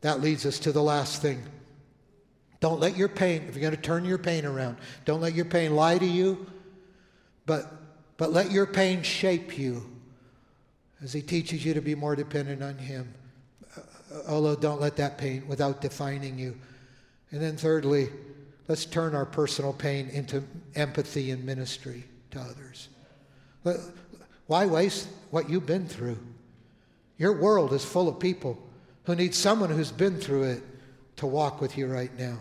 that 0.00 0.20
leads 0.20 0.44
us 0.44 0.58
to 0.60 0.72
the 0.72 0.82
last 0.82 1.22
thing. 1.22 1.42
Don't 2.60 2.80
let 2.80 2.96
your 2.96 3.08
pain, 3.08 3.44
if 3.48 3.54
you're 3.54 3.62
going 3.62 3.76
to 3.76 3.80
turn 3.80 4.04
your 4.04 4.18
pain 4.18 4.44
around, 4.44 4.78
don't 5.04 5.20
let 5.20 5.34
your 5.34 5.44
pain 5.44 5.74
lie 5.76 5.98
to 5.98 6.06
you, 6.06 6.46
but, 7.46 7.72
but 8.16 8.32
let 8.32 8.50
your 8.50 8.66
pain 8.66 9.02
shape 9.02 9.56
you 9.58 9.84
as 11.02 11.12
He 11.12 11.22
teaches 11.22 11.64
you 11.64 11.74
to 11.74 11.80
be 11.80 11.94
more 11.94 12.16
dependent 12.16 12.62
on 12.62 12.78
Him. 12.78 13.12
Although, 14.28 14.56
don't 14.56 14.80
let 14.80 14.96
that 14.96 15.18
pain 15.18 15.46
without 15.46 15.80
defining 15.80 16.38
you. 16.38 16.58
And 17.30 17.40
then, 17.40 17.56
thirdly, 17.56 18.08
let's 18.68 18.84
turn 18.84 19.14
our 19.14 19.26
personal 19.26 19.72
pain 19.72 20.08
into 20.08 20.42
empathy 20.74 21.30
and 21.30 21.44
ministry 21.44 22.04
to 22.30 22.40
others. 22.40 22.88
Why 24.46 24.66
waste 24.66 25.08
what 25.30 25.48
you've 25.48 25.66
been 25.66 25.86
through? 25.86 26.18
Your 27.18 27.32
world 27.32 27.72
is 27.72 27.84
full 27.84 28.08
of 28.08 28.18
people 28.18 28.58
who 29.04 29.14
need 29.14 29.34
someone 29.34 29.70
who's 29.70 29.92
been 29.92 30.18
through 30.18 30.44
it 30.44 30.62
to 31.16 31.26
walk 31.26 31.60
with 31.60 31.78
you 31.78 31.86
right 31.86 32.16
now. 32.18 32.38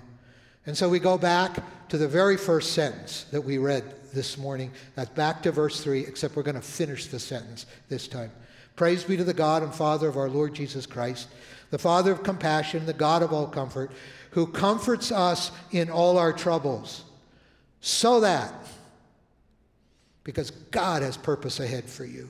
And 0.66 0.78
so 0.78 0.90
we 0.90 1.00
go 1.00 1.18
back 1.18 1.58
to 1.90 1.98
the 1.98 2.08
very 2.08 2.38
first 2.38 2.74
sentence 2.74 3.26
that 3.32 3.42
we 3.42 3.58
read 3.58 3.84
this 4.14 4.38
morning. 4.38 4.72
That's 4.96 5.10
back 5.10 5.44
to 5.44 5.52
verse 5.52 5.82
3, 5.82 6.02
except 6.02 6.36
we're 6.36 6.44
going 6.44 6.56
to 6.56 6.62
finish 6.62 7.08
the 7.08 7.20
sentence 7.20 7.66
this 7.90 8.08
time. 8.08 8.32
Praise 8.76 9.04
be 9.04 9.18
to 9.18 9.24
the 9.24 9.34
God 9.34 9.62
and 9.62 9.74
Father 9.74 10.08
of 10.08 10.18
our 10.18 10.30
Lord 10.30 10.56
Jesus 10.56 10.86
Christ, 10.86 11.28
the 11.70 11.78
Father 11.78 12.12
of 12.12 12.24
compassion, 12.24 12.86
the 12.86 12.94
God 12.94 13.22
of 13.22 13.34
all 13.34 13.48
comfort, 13.48 13.92
who 14.32 14.48
comforts 14.48 15.12
us 15.12 15.52
in 15.72 15.92
all 15.92 16.18
our 16.18 16.34
troubles, 16.34 17.04
so 17.82 18.22
that, 18.22 18.54
because 20.24 20.52
God 20.52 21.02
has 21.02 21.18
purpose 21.18 21.60
ahead 21.60 21.90
for 21.90 22.06
you 22.06 22.30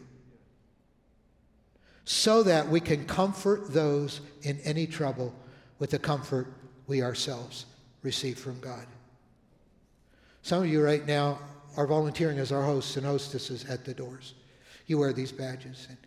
so 2.05 2.43
that 2.43 2.67
we 2.67 2.79
can 2.79 3.05
comfort 3.05 3.71
those 3.71 4.21
in 4.41 4.59
any 4.61 4.85
trouble 4.85 5.33
with 5.79 5.91
the 5.91 5.99
comfort 5.99 6.47
we 6.87 7.01
ourselves 7.01 7.65
receive 8.01 8.37
from 8.37 8.59
God. 8.59 8.85
Some 10.41 10.63
of 10.63 10.69
you 10.69 10.83
right 10.83 11.05
now 11.05 11.39
are 11.77 11.87
volunteering 11.87 12.39
as 12.39 12.51
our 12.51 12.63
hosts 12.63 12.97
and 12.97 13.05
hostesses 13.05 13.65
at 13.69 13.85
the 13.85 13.93
doors. 13.93 14.33
You 14.87 14.97
wear 14.97 15.13
these 15.13 15.31
badges. 15.31 15.87
And, 15.89 15.97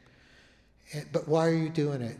and, 0.92 1.12
but 1.12 1.26
why 1.26 1.46
are 1.46 1.54
you 1.54 1.70
doing 1.70 2.02
it? 2.02 2.18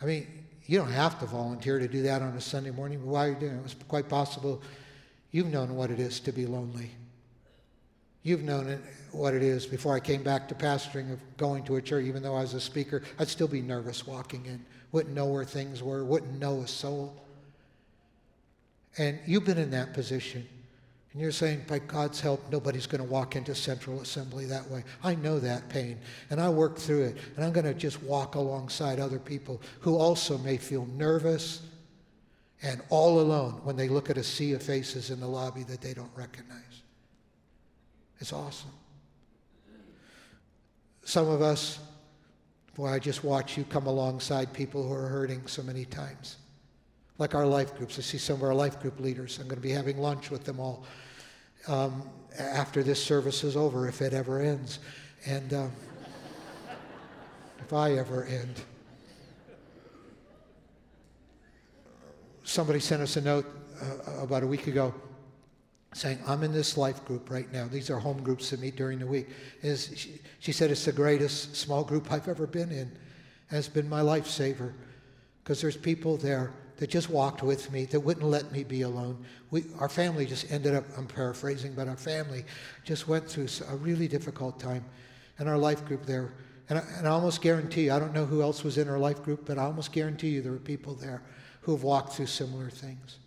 I 0.00 0.04
mean, 0.04 0.26
you 0.66 0.78
don't 0.78 0.92
have 0.92 1.18
to 1.20 1.26
volunteer 1.26 1.80
to 1.80 1.88
do 1.88 2.02
that 2.02 2.22
on 2.22 2.36
a 2.36 2.40
Sunday 2.40 2.70
morning, 2.70 3.00
but 3.00 3.08
why 3.08 3.26
are 3.26 3.30
you 3.30 3.36
doing 3.36 3.56
it? 3.56 3.64
It's 3.64 3.74
quite 3.88 4.08
possible 4.08 4.62
you've 5.32 5.48
known 5.48 5.74
what 5.74 5.90
it 5.90 5.98
is 5.98 6.20
to 6.20 6.32
be 6.32 6.46
lonely. 6.46 6.92
You've 8.22 8.42
known 8.42 8.68
it, 8.68 8.80
what 9.10 9.34
it 9.34 9.42
is 9.42 9.66
before 9.66 9.94
I 9.94 10.00
came 10.00 10.22
back 10.22 10.48
to 10.48 10.54
pastoring 10.54 11.12
of 11.12 11.20
going 11.36 11.64
to 11.64 11.76
a 11.76 11.82
church, 11.82 12.04
even 12.04 12.22
though 12.22 12.36
I 12.36 12.42
was 12.42 12.54
a 12.54 12.60
speaker, 12.60 13.02
I'd 13.18 13.28
still 13.28 13.48
be 13.48 13.60
nervous 13.60 14.06
walking 14.06 14.46
in. 14.46 14.64
Wouldn't 14.92 15.14
know 15.14 15.26
where 15.26 15.44
things 15.44 15.82
were, 15.82 16.04
wouldn't 16.04 16.38
know 16.38 16.60
a 16.60 16.68
soul. 16.68 17.16
And 18.98 19.18
you've 19.26 19.44
been 19.44 19.58
in 19.58 19.70
that 19.70 19.94
position. 19.94 20.46
And 21.12 21.20
you're 21.20 21.32
saying, 21.32 21.64
by 21.66 21.78
God's 21.78 22.20
help, 22.20 22.40
nobody's 22.50 22.86
going 22.86 23.02
to 23.02 23.08
walk 23.08 23.36
into 23.36 23.54
Central 23.54 24.00
Assembly 24.00 24.46
that 24.46 24.70
way. 24.70 24.84
I 25.02 25.14
know 25.14 25.38
that 25.40 25.68
pain, 25.68 25.98
and 26.30 26.40
I 26.40 26.48
work 26.48 26.78
through 26.78 27.04
it. 27.04 27.18
And 27.36 27.44
I'm 27.44 27.52
going 27.52 27.66
to 27.66 27.74
just 27.74 28.02
walk 28.02 28.34
alongside 28.34 28.98
other 28.98 29.18
people 29.18 29.60
who 29.80 29.96
also 29.96 30.38
may 30.38 30.56
feel 30.56 30.86
nervous 30.96 31.62
and 32.62 32.80
all 32.88 33.20
alone 33.20 33.60
when 33.64 33.76
they 33.76 33.88
look 33.88 34.08
at 34.08 34.16
a 34.16 34.22
sea 34.22 34.52
of 34.52 34.62
faces 34.62 35.10
in 35.10 35.20
the 35.20 35.26
lobby 35.26 35.64
that 35.64 35.80
they 35.80 35.92
don't 35.92 36.10
recognize. 36.14 36.71
It's 38.22 38.32
awesome. 38.32 38.70
Some 41.02 41.28
of 41.28 41.42
us, 41.42 41.80
boy, 42.76 42.86
I 42.86 43.00
just 43.00 43.24
watch 43.24 43.58
you 43.58 43.64
come 43.64 43.88
alongside 43.88 44.52
people 44.52 44.86
who 44.86 44.94
are 44.94 45.08
hurting 45.08 45.48
so 45.48 45.60
many 45.64 45.84
times. 45.84 46.36
Like 47.18 47.34
our 47.34 47.44
life 47.44 47.76
groups. 47.76 47.98
I 47.98 48.02
see 48.02 48.18
some 48.18 48.36
of 48.36 48.44
our 48.44 48.54
life 48.54 48.78
group 48.80 49.00
leaders. 49.00 49.40
I'm 49.40 49.48
going 49.48 49.56
to 49.56 49.60
be 49.60 49.72
having 49.72 49.98
lunch 49.98 50.30
with 50.30 50.44
them 50.44 50.60
all 50.60 50.84
um, 51.66 52.08
after 52.38 52.84
this 52.84 53.02
service 53.02 53.42
is 53.42 53.56
over, 53.56 53.88
if 53.88 54.00
it 54.00 54.12
ever 54.12 54.40
ends. 54.40 54.78
And 55.26 55.52
um, 55.52 55.72
if 57.58 57.72
I 57.72 57.94
ever 57.94 58.26
end. 58.26 58.54
Somebody 62.44 62.78
sent 62.78 63.02
us 63.02 63.16
a 63.16 63.20
note 63.20 63.46
uh, 63.82 64.22
about 64.22 64.44
a 64.44 64.46
week 64.46 64.68
ago 64.68 64.94
saying, 65.92 66.18
I'm 66.26 66.42
in 66.42 66.52
this 66.52 66.76
life 66.76 67.04
group 67.04 67.30
right 67.30 67.50
now. 67.52 67.68
These 67.68 67.90
are 67.90 67.98
home 67.98 68.22
groups 68.22 68.50
that 68.50 68.60
meet 68.60 68.76
during 68.76 68.98
the 68.98 69.06
week. 69.06 69.28
Is 69.62 69.92
she, 69.94 70.20
she, 70.38 70.52
said, 70.52 70.70
it's 70.70 70.84
the 70.84 70.92
greatest 70.92 71.56
small 71.56 71.84
group 71.84 72.10
I've 72.10 72.28
ever 72.28 72.46
been 72.46 72.70
in. 72.70 72.90
And 73.50 73.58
it's 73.58 73.68
been 73.68 73.88
my 73.88 74.00
lifesaver 74.00 74.72
because 75.42 75.60
there's 75.60 75.76
people 75.76 76.16
there 76.16 76.52
that 76.78 76.88
just 76.88 77.10
walked 77.10 77.42
with 77.42 77.70
me 77.70 77.84
that 77.86 78.00
wouldn't 78.00 78.26
let 78.26 78.50
me 78.50 78.64
be 78.64 78.82
alone. 78.82 79.22
We, 79.50 79.64
our 79.78 79.88
family 79.88 80.26
just 80.26 80.50
ended 80.50 80.74
up, 80.74 80.84
I'm 80.96 81.06
paraphrasing, 81.06 81.74
but 81.74 81.86
our 81.88 81.96
family 81.96 82.44
just 82.84 83.06
went 83.06 83.28
through 83.28 83.48
a 83.68 83.76
really 83.76 84.08
difficult 84.08 84.58
time. 84.58 84.84
And 85.38 85.48
our 85.48 85.58
life 85.58 85.84
group 85.84 86.06
there, 86.06 86.32
and 86.68 86.78
I, 86.78 86.82
and 86.96 87.06
I 87.06 87.10
almost 87.10 87.42
guarantee 87.42 87.84
you, 87.84 87.92
I 87.92 87.98
don't 87.98 88.14
know 88.14 88.24
who 88.24 88.42
else 88.42 88.64
was 88.64 88.78
in 88.78 88.88
our 88.88 88.98
life 88.98 89.22
group, 89.22 89.44
but 89.46 89.58
I 89.58 89.64
almost 89.64 89.92
guarantee 89.92 90.30
you 90.30 90.42
there 90.42 90.52
were 90.52 90.58
people 90.58 90.94
there 90.94 91.22
who 91.60 91.72
have 91.72 91.82
walked 91.82 92.14
through 92.14 92.26
similar 92.26 92.70
things. 92.70 93.18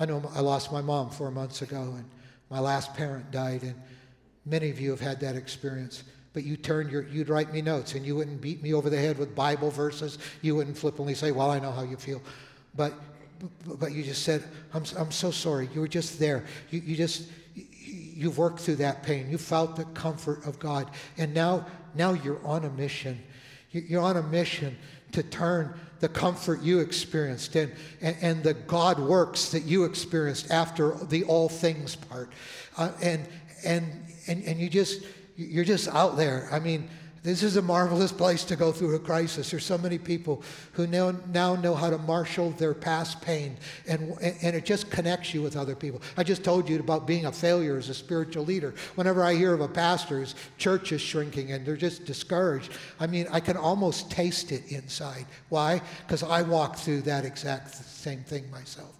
I 0.00 0.06
know 0.06 0.22
I 0.34 0.40
lost 0.40 0.72
my 0.72 0.80
mom 0.80 1.10
four 1.10 1.30
months 1.30 1.60
ago, 1.60 1.82
and 1.94 2.04
my 2.48 2.58
last 2.58 2.94
parent 2.94 3.30
died, 3.30 3.62
and 3.62 3.74
many 4.46 4.70
of 4.70 4.80
you 4.80 4.90
have 4.90 5.00
had 5.00 5.20
that 5.20 5.36
experience. 5.36 6.04
But 6.32 6.44
you 6.44 6.56
turned 6.56 6.90
your, 6.90 7.02
you'd 7.02 7.28
write 7.28 7.52
me 7.52 7.60
notes, 7.60 7.94
and 7.94 8.06
you 8.06 8.16
wouldn't 8.16 8.40
beat 8.40 8.62
me 8.62 8.72
over 8.72 8.88
the 8.88 8.96
head 8.96 9.18
with 9.18 9.34
Bible 9.34 9.70
verses. 9.70 10.18
You 10.40 10.56
wouldn't 10.56 10.78
flippantly 10.78 11.14
say, 11.14 11.32
"Well, 11.32 11.50
I 11.50 11.58
know 11.58 11.70
how 11.70 11.82
you 11.82 11.96
feel," 11.96 12.22
but 12.74 12.94
but 13.66 13.92
you 13.92 14.02
just 14.02 14.22
said, 14.22 14.42
"I'm 14.72 14.84
I'm 14.96 15.10
so 15.10 15.30
sorry." 15.30 15.68
You 15.74 15.82
were 15.82 15.88
just 15.88 16.18
there. 16.18 16.44
You 16.70 16.80
you 16.80 16.96
just 16.96 17.28
you've 17.54 18.38
worked 18.38 18.60
through 18.60 18.76
that 18.76 19.02
pain. 19.02 19.28
You 19.28 19.36
felt 19.36 19.76
the 19.76 19.84
comfort 19.84 20.46
of 20.46 20.58
God, 20.58 20.90
and 21.18 21.34
now 21.34 21.66
now 21.94 22.14
you're 22.14 22.44
on 22.46 22.64
a 22.64 22.70
mission. 22.70 23.20
You're 23.70 24.02
on 24.02 24.16
a 24.16 24.22
mission 24.22 24.78
to 25.12 25.22
turn 25.22 25.78
the 26.00 26.08
comfort 26.08 26.62
you 26.62 26.80
experienced 26.80 27.54
and, 27.56 27.72
and, 28.00 28.16
and, 28.20 28.42
the 28.42 28.54
God 28.54 28.98
works 28.98 29.50
that 29.50 29.64
you 29.64 29.84
experienced 29.84 30.50
after 30.50 30.96
the 31.04 31.24
all 31.24 31.48
things 31.48 31.94
part. 31.94 32.32
Uh, 32.76 32.90
and, 33.02 33.28
and, 33.64 34.06
and, 34.26 34.42
and 34.44 34.58
you 34.58 34.70
just, 34.70 35.02
you're 35.36 35.64
just 35.64 35.88
out 35.88 36.16
there. 36.16 36.48
I 36.50 36.58
mean, 36.58 36.88
this 37.22 37.42
is 37.42 37.56
a 37.56 37.62
marvelous 37.62 38.12
place 38.12 38.44
to 38.44 38.56
go 38.56 38.72
through 38.72 38.94
a 38.94 38.98
crisis. 38.98 39.50
There's 39.50 39.64
so 39.64 39.76
many 39.76 39.98
people 39.98 40.42
who 40.72 40.86
now, 40.86 41.14
now 41.32 41.54
know 41.54 41.74
how 41.74 41.90
to 41.90 41.98
marshal 41.98 42.50
their 42.52 42.72
past 42.72 43.20
pain, 43.20 43.58
and, 43.86 44.16
and 44.20 44.56
it 44.56 44.64
just 44.64 44.90
connects 44.90 45.34
you 45.34 45.42
with 45.42 45.54
other 45.54 45.74
people. 45.74 46.00
I 46.16 46.24
just 46.24 46.42
told 46.42 46.68
you 46.68 46.80
about 46.80 47.06
being 47.06 47.26
a 47.26 47.32
failure 47.32 47.76
as 47.76 47.90
a 47.90 47.94
spiritual 47.94 48.44
leader. 48.46 48.74
Whenever 48.94 49.22
I 49.22 49.34
hear 49.34 49.52
of 49.52 49.60
a 49.60 49.68
pastor 49.68 50.20
whose 50.20 50.34
church 50.56 50.92
is 50.92 51.02
shrinking 51.02 51.52
and 51.52 51.66
they're 51.66 51.76
just 51.76 52.06
discouraged, 52.06 52.72
I 52.98 53.06
mean, 53.06 53.26
I 53.30 53.40
can 53.40 53.58
almost 53.58 54.10
taste 54.10 54.50
it 54.50 54.72
inside. 54.72 55.26
Why? 55.50 55.82
Because 56.06 56.22
I 56.22 56.40
walked 56.40 56.78
through 56.78 57.02
that 57.02 57.26
exact 57.26 57.74
same 57.74 58.20
thing 58.20 58.50
myself. 58.50 58.96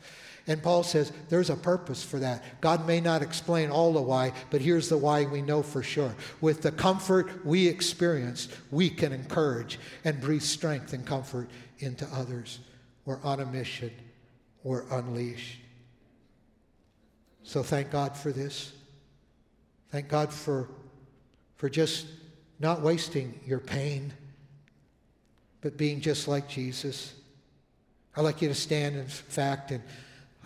And 0.47 0.63
Paul 0.63 0.83
says 0.83 1.13
there's 1.29 1.51
a 1.51 1.57
purpose 1.57 2.03
for 2.03 2.19
that. 2.19 2.61
God 2.61 2.87
may 2.87 3.01
not 3.01 3.23
explain 3.23 3.71
all 3.71 3.93
the 3.93 4.01
why, 4.01 4.33
but 4.51 4.61
here's 4.61 4.89
the 4.89 4.99
why 4.99 5.25
we 5.25 5.43
know 5.43 5.63
for 5.63 5.83
sure. 5.83 6.15
With 6.41 6.63
the 6.63 6.73
comfort 6.73 7.45
we 7.45 7.67
experience, 7.67 8.49
we 8.71 8.91
can 8.91 9.13
encourage 9.13 9.79
and 10.05 10.21
breathe 10.21 10.43
strength 10.43 10.93
and 10.93 11.07
comfort 11.07 11.49
into 11.79 12.07
others. 12.07 12.61
We're 13.05 13.23
on 13.23 13.41
a 13.41 13.47
mission, 13.47 13.93
we're 14.63 14.85
unleashed. 14.91 15.59
So 17.43 17.63
thank 17.63 17.91
God 17.91 18.17
for 18.17 18.33
this. 18.33 18.73
Thank 19.91 20.09
God 20.09 20.33
for, 20.33 20.69
for 21.57 21.69
just 21.69 22.07
not 22.61 22.81
wasting 22.81 23.41
your 23.47 23.59
pain, 23.59 24.13
but 25.61 25.77
being 25.77 26.01
just 26.01 26.29
like 26.29 26.49
Jesus 26.49 27.15
I'd 28.17 28.23
like 28.23 28.43
you 28.43 28.49
to 28.49 28.55
stand, 28.55 28.97
in 28.97 29.07
fact, 29.07 29.71
and 29.71 29.83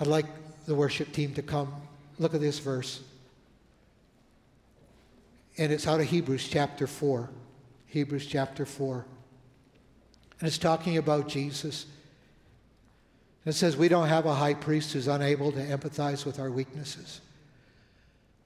I'd 0.01 0.07
like 0.07 0.27
the 0.67 0.75
worship 0.75 1.13
team 1.13 1.35
to 1.35 1.43
come. 1.43 1.73
Look 2.19 2.35
at 2.35 2.41
this 2.41 2.59
verse. 2.59 3.03
And 5.57 5.73
it's 5.73 5.87
out 5.87 6.01
of 6.01 6.07
Hebrews 6.07 6.49
chapter 6.49 6.87
4. 6.87 7.31
Hebrews 7.87 8.27
chapter 8.27 8.67
4. 8.67 9.07
And 10.41 10.49
it's 10.49 10.59
talking 10.59 10.97
about 10.99 11.29
Jesus. 11.29 11.87
It 13.45 13.53
says, 13.53 13.77
We 13.77 13.89
don't 13.89 14.09
have 14.09 14.27
a 14.27 14.35
high 14.35 14.55
priest 14.55 14.93
who's 14.93 15.07
unable 15.07 15.53
to 15.53 15.59
empathize 15.59 16.27
with 16.27 16.41
our 16.41 16.51
weaknesses. 16.51 17.21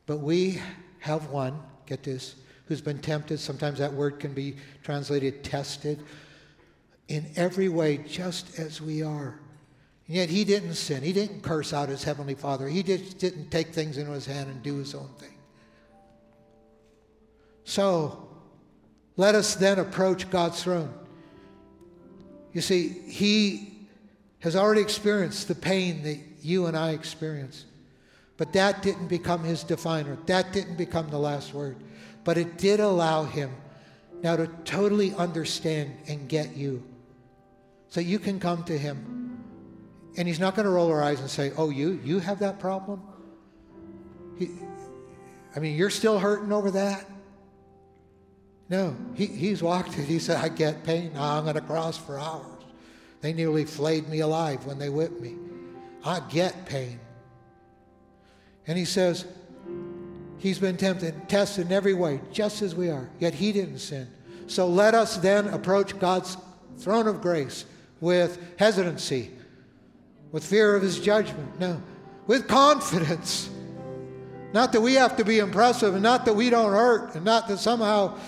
But 0.06 0.18
we 0.18 0.60
have 1.00 1.30
one, 1.30 1.58
get 1.86 2.02
this, 2.02 2.34
who's 2.66 2.80
been 2.80 2.98
tempted. 2.98 3.38
Sometimes 3.38 3.78
that 3.78 3.92
word 3.92 4.20
can 4.20 4.34
be 4.34 4.56
translated 4.82 5.42
tested. 5.42 6.02
In 7.08 7.26
every 7.36 7.70
way, 7.70 7.98
just 7.98 8.58
as 8.58 8.82
we 8.82 9.02
are. 9.02 9.38
And 10.08 10.16
yet 10.16 10.28
he 10.28 10.44
didn't 10.44 10.74
sin. 10.74 11.02
He 11.02 11.12
didn't 11.12 11.42
curse 11.42 11.72
out 11.72 11.88
his 11.88 12.02
heavenly 12.02 12.34
Father. 12.34 12.66
He 12.68 12.82
just 12.82 13.18
didn't 13.18 13.50
take 13.50 13.68
things 13.68 13.98
into 13.98 14.10
his 14.12 14.26
hand 14.26 14.50
and 14.50 14.62
do 14.62 14.78
his 14.78 14.94
own 14.94 15.10
thing. 15.18 15.34
So, 17.64 18.26
let 19.18 19.34
us 19.34 19.56
then 19.56 19.78
approach 19.78 20.30
God's 20.30 20.62
throne. 20.62 20.94
You 22.52 22.60
see, 22.60 22.88
He 22.88 23.86
has 24.40 24.56
already 24.56 24.80
experienced 24.80 25.48
the 25.48 25.54
pain 25.54 26.02
that 26.04 26.18
you 26.40 26.66
and 26.66 26.76
I 26.76 26.92
experience. 26.92 27.66
But 28.36 28.52
that 28.52 28.82
didn't 28.82 29.08
become 29.08 29.44
His 29.44 29.64
definer. 29.64 30.16
That 30.26 30.52
didn't 30.52 30.76
become 30.76 31.10
the 31.10 31.18
last 31.18 31.52
word. 31.52 31.76
But 32.24 32.38
it 32.38 32.56
did 32.58 32.80
allow 32.80 33.24
Him 33.24 33.50
now 34.22 34.36
to 34.36 34.46
totally 34.64 35.12
understand 35.14 35.96
and 36.06 36.28
get 36.28 36.56
you. 36.56 36.82
So 37.88 38.00
you 38.00 38.18
can 38.18 38.40
come 38.40 38.64
to 38.64 38.78
Him. 38.78 39.27
And 40.16 40.26
He's 40.26 40.40
not 40.40 40.54
going 40.54 40.64
to 40.64 40.70
roll 40.70 40.90
our 40.90 41.02
eyes 41.02 41.20
and 41.20 41.30
say, 41.30 41.52
Oh, 41.56 41.70
you, 41.70 42.00
you 42.04 42.18
have 42.18 42.38
that 42.40 42.58
problem? 42.58 43.02
He, 44.38 44.50
I 45.54 45.60
mean, 45.60 45.76
you're 45.76 45.90
still 45.90 46.18
hurting 46.18 46.52
over 46.52 46.70
that? 46.72 47.04
No, 48.68 48.94
he, 49.14 49.26
he's 49.26 49.62
walked 49.62 49.98
it. 49.98 50.04
He 50.04 50.18
said, 50.18 50.36
I 50.36 50.48
get 50.48 50.84
pain. 50.84 51.12
I'm 51.16 51.48
on 51.48 51.56
a 51.56 51.60
cross 51.60 51.96
for 51.96 52.18
hours. 52.18 52.44
They 53.20 53.32
nearly 53.32 53.64
flayed 53.64 54.08
me 54.08 54.20
alive 54.20 54.64
when 54.66 54.78
they 54.78 54.90
whipped 54.90 55.20
me. 55.20 55.36
I 56.04 56.20
get 56.28 56.66
pain. 56.66 57.00
And 58.66 58.76
he 58.76 58.84
says, 58.84 59.24
He's 60.38 60.58
been 60.58 60.76
tempted, 60.76 61.28
tested 61.28 61.66
in 61.66 61.72
every 61.72 61.94
way, 61.94 62.20
just 62.30 62.62
as 62.62 62.74
we 62.74 62.90
are, 62.90 63.10
yet 63.18 63.34
he 63.34 63.50
didn't 63.50 63.78
sin. 63.78 64.08
So 64.46 64.68
let 64.68 64.94
us 64.94 65.16
then 65.16 65.48
approach 65.48 65.98
God's 65.98 66.36
throne 66.78 67.08
of 67.08 67.20
grace 67.20 67.64
with 68.00 68.38
hesitancy, 68.56 69.32
with 70.32 70.44
fear 70.44 70.74
of 70.74 70.82
his 70.82 71.00
judgment. 71.00 71.58
No, 71.60 71.82
with 72.26 72.48
confidence. 72.48 73.50
Not 74.52 74.72
that 74.72 74.80
we 74.80 74.94
have 74.94 75.16
to 75.18 75.24
be 75.24 75.40
impressive, 75.40 75.94
and 75.94 76.02
not 76.02 76.24
that 76.24 76.32
we 76.32 76.48
don't 76.48 76.72
hurt, 76.72 77.14
and 77.14 77.24
not 77.24 77.48
that 77.48 77.58
somehow 77.58 78.18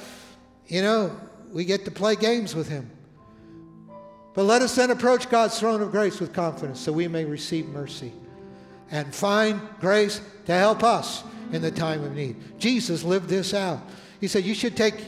you 0.70 0.82
know, 0.82 1.10
we 1.52 1.64
get 1.64 1.84
to 1.84 1.90
play 1.90 2.14
games 2.14 2.54
with 2.54 2.68
Him. 2.68 2.88
But 4.34 4.44
let 4.44 4.62
us 4.62 4.76
then 4.76 4.92
approach 4.92 5.28
God's 5.28 5.58
throne 5.58 5.82
of 5.82 5.90
grace 5.90 6.20
with 6.20 6.32
confidence 6.32 6.78
so 6.80 6.92
we 6.92 7.08
may 7.08 7.24
receive 7.24 7.66
mercy 7.66 8.12
and 8.92 9.12
find 9.12 9.60
grace 9.80 10.20
to 10.46 10.52
help 10.52 10.84
us 10.84 11.24
in 11.52 11.60
the 11.60 11.72
time 11.72 12.04
of 12.04 12.14
need. 12.14 12.36
Jesus 12.58 13.02
lived 13.02 13.28
this 13.28 13.52
out. 13.52 13.80
He 14.20 14.28
said, 14.28 14.44
You 14.44 14.54
should 14.54 14.76
take 14.76 15.04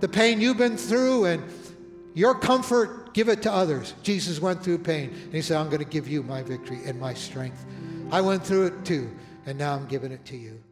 the 0.00 0.08
pain 0.08 0.42
you've 0.42 0.58
been 0.58 0.76
through 0.76 1.24
and 1.24 1.42
your 2.12 2.34
comfort, 2.34 3.05
give 3.16 3.30
it 3.30 3.40
to 3.40 3.50
others. 3.50 3.94
Jesus 4.02 4.40
went 4.40 4.62
through 4.62 4.76
pain, 4.76 5.08
and 5.08 5.32
He 5.32 5.40
said, 5.40 5.56
I'm 5.56 5.70
going 5.70 5.82
to 5.82 5.88
give 5.88 6.06
you 6.06 6.22
my 6.22 6.42
victory 6.42 6.80
and 6.84 7.00
my 7.00 7.14
strength. 7.14 7.64
I 8.12 8.20
went 8.20 8.44
through 8.44 8.66
it 8.66 8.84
too, 8.84 9.10
and 9.46 9.56
now 9.56 9.74
I'm 9.74 9.86
giving 9.86 10.12
it 10.12 10.22
to 10.26 10.36
you. 10.36 10.62